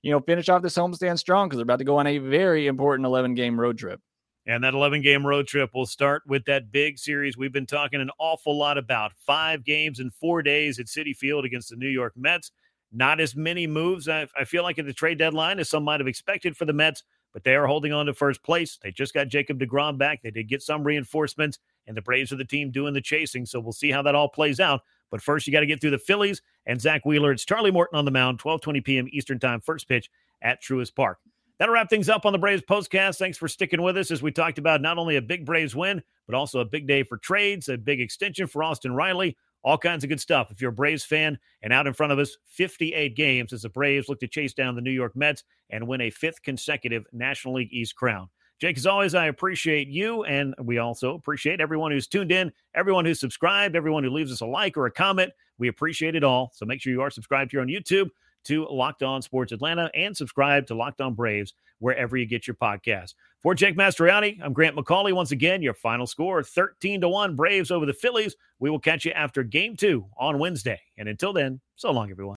you 0.01 0.11
know 0.11 0.19
finish 0.19 0.49
off 0.49 0.61
this 0.61 0.77
homestand 0.77 1.19
strong 1.19 1.47
because 1.47 1.57
they're 1.57 1.63
about 1.63 1.79
to 1.79 1.85
go 1.85 1.97
on 1.97 2.07
a 2.07 2.17
very 2.17 2.67
important 2.67 3.05
11 3.05 3.35
game 3.35 3.59
road 3.59 3.77
trip. 3.77 4.01
And 4.45 4.63
that 4.63 4.73
11 4.73 5.01
game 5.01 5.27
road 5.27 5.45
trip 5.45 5.71
will 5.73 5.85
start 5.85 6.23
with 6.25 6.45
that 6.45 6.71
big 6.71 6.97
series 6.97 7.35
we've 7.35 7.51
been 7.51 7.65
talking 7.65 7.99
an 7.99 8.11
awful 8.17 8.57
lot 8.57 8.77
about. 8.77 9.11
Five 9.25 9.65
games 9.65 9.99
in 9.99 10.09
four 10.09 10.41
days 10.41 10.79
at 10.79 10.85
Citi 10.85 11.13
Field 11.13 11.43
against 11.43 11.69
the 11.69 11.75
New 11.75 11.89
York 11.89 12.13
Mets. 12.15 12.51
Not 12.91 13.19
as 13.19 13.35
many 13.35 13.67
moves, 13.67 14.07
I, 14.07 14.27
I 14.35 14.45
feel 14.45 14.63
like, 14.63 14.79
at 14.79 14.85
the 14.85 14.93
trade 14.93 15.17
deadline 15.17 15.59
as 15.59 15.69
some 15.69 15.83
might 15.83 15.99
have 15.99 16.07
expected 16.07 16.55
for 16.55 16.65
the 16.65 16.73
Mets, 16.73 17.03
but 17.33 17.43
they 17.43 17.55
are 17.55 17.67
holding 17.67 17.91
on 17.91 18.05
to 18.05 18.13
first 18.13 18.41
place. 18.43 18.79
They 18.81 18.91
just 18.91 19.13
got 19.13 19.27
Jacob 19.27 19.59
DeGrom 19.59 19.97
back. 19.97 20.21
They 20.21 20.31
did 20.31 20.47
get 20.47 20.61
some 20.61 20.83
reinforcements, 20.83 21.59
and 21.85 21.95
the 21.95 22.01
Braves 22.01 22.31
are 22.31 22.37
the 22.37 22.45
team 22.45 22.71
doing 22.71 22.93
the 22.93 23.01
chasing. 23.01 23.45
So 23.45 23.59
we'll 23.59 23.73
see 23.73 23.91
how 23.91 24.01
that 24.03 24.15
all 24.15 24.29
plays 24.29 24.59
out. 24.59 24.81
But 25.11 25.21
first, 25.21 25.47
you 25.47 25.53
got 25.53 25.61
to 25.61 25.65
get 25.65 25.79
through 25.79 25.91
the 25.91 25.97
Phillies 25.97 26.41
and 26.65 26.79
Zack 26.79 27.05
Wheeler. 27.05 27.31
It's 27.31 27.45
Charlie 27.45 27.71
Morton 27.71 27.97
on 27.97 28.05
the 28.05 28.11
mound, 28.11 28.39
12:20 28.39 28.83
p.m. 28.83 29.07
Eastern 29.11 29.39
Time, 29.39 29.61
first 29.61 29.87
pitch 29.87 30.09
at 30.41 30.61
Truist 30.61 30.95
Park. 30.95 31.19
That'll 31.59 31.73
wrap 31.73 31.89
things 31.89 32.07
up 32.07 32.25
on 32.25 32.33
the 32.33 32.39
Braves 32.39 32.61
postcast. 32.61 33.17
Thanks 33.17 33.37
for 33.37 33.47
sticking 33.47 33.81
with 33.81 33.97
us 33.97 34.11
as 34.11 34.21
we 34.21 34.31
talked 34.31 34.59
about 34.59 34.81
not 34.81 34.97
only 34.97 35.15
a 35.15 35.21
big 35.21 35.45
Braves 35.45 35.75
win, 35.75 36.03
but 36.27 36.35
also 36.35 36.59
a 36.59 36.65
big 36.65 36.87
day 36.87 37.01
for 37.01 37.17
trades, 37.17 37.67
a 37.67 37.77
big 37.77 37.99
extension 37.99 38.45
for 38.45 38.63
Austin 38.63 38.93
Riley, 38.93 39.35
all 39.67 39.77
kinds 39.77 40.05
of 40.05 40.09
good 40.09 40.21
stuff. 40.21 40.49
If 40.49 40.61
you're 40.61 40.69
a 40.69 40.73
Braves 40.73 41.03
fan 41.03 41.37
and 41.61 41.73
out 41.73 41.87
in 41.87 41.93
front 41.93 42.13
of 42.13 42.19
us, 42.19 42.37
58 42.45 43.17
games 43.17 43.51
as 43.51 43.63
the 43.63 43.69
Braves 43.69 44.07
look 44.07 44.21
to 44.21 44.27
chase 44.27 44.53
down 44.53 44.75
the 44.75 44.81
New 44.81 44.91
York 44.91 45.13
Mets 45.13 45.43
and 45.71 45.85
win 45.85 45.99
a 45.99 46.09
fifth 46.09 46.41
consecutive 46.41 47.05
National 47.11 47.55
League 47.55 47.73
East 47.73 47.93
crown. 47.93 48.29
Jake, 48.59 48.77
as 48.77 48.87
always, 48.87 49.13
I 49.13 49.25
appreciate 49.25 49.89
you, 49.89 50.23
and 50.23 50.55
we 50.63 50.77
also 50.77 51.15
appreciate 51.15 51.59
everyone 51.59 51.91
who's 51.91 52.07
tuned 52.07 52.31
in, 52.31 52.49
everyone 52.75 53.03
who's 53.03 53.19
subscribed, 53.19 53.75
everyone 53.75 54.05
who 54.05 54.09
leaves 54.09 54.31
us 54.31 54.39
a 54.39 54.45
like 54.45 54.77
or 54.77 54.85
a 54.85 54.91
comment. 54.91 55.33
We 55.57 55.67
appreciate 55.67 56.15
it 56.15 56.23
all. 56.23 56.51
So 56.55 56.65
make 56.65 56.81
sure 56.81 56.93
you 56.93 57.01
are 57.01 57.11
subscribed 57.11 57.51
here 57.51 57.59
on 57.59 57.67
YouTube 57.67 58.09
to 58.47 58.65
Locked 58.65 59.03
On 59.03 59.21
Sports 59.21 59.51
Atlanta 59.51 59.89
and 59.93 60.15
subscribe 60.15 60.67
to 60.67 60.75
Locked 60.75 61.01
On 61.01 61.13
Braves 61.13 61.53
wherever 61.79 62.17
you 62.17 62.25
get 62.25 62.47
your 62.47 62.55
podcast. 62.55 63.13
For 63.41 63.53
Jake 63.53 63.77
Mastriani, 63.77 64.39
I'm 64.43 64.53
Grant 64.53 64.75
McAuley. 64.75 65.13
Once 65.13 65.31
again, 65.31 65.61
your 65.61 65.73
final 65.73 66.07
score 66.07 66.41
13 66.41 67.01
to 67.01 67.09
1 67.09 67.35
Braves 67.35 67.71
over 67.71 67.85
the 67.85 67.93
Phillies. 67.93 68.35
We 68.59 68.69
will 68.69 68.79
catch 68.79 69.05
you 69.05 69.11
after 69.11 69.43
game 69.43 69.75
two 69.75 70.05
on 70.17 70.39
Wednesday. 70.39 70.81
And 70.97 71.07
until 71.07 71.33
then, 71.33 71.61
so 71.75 71.91
long, 71.91 72.09
everyone. 72.09 72.25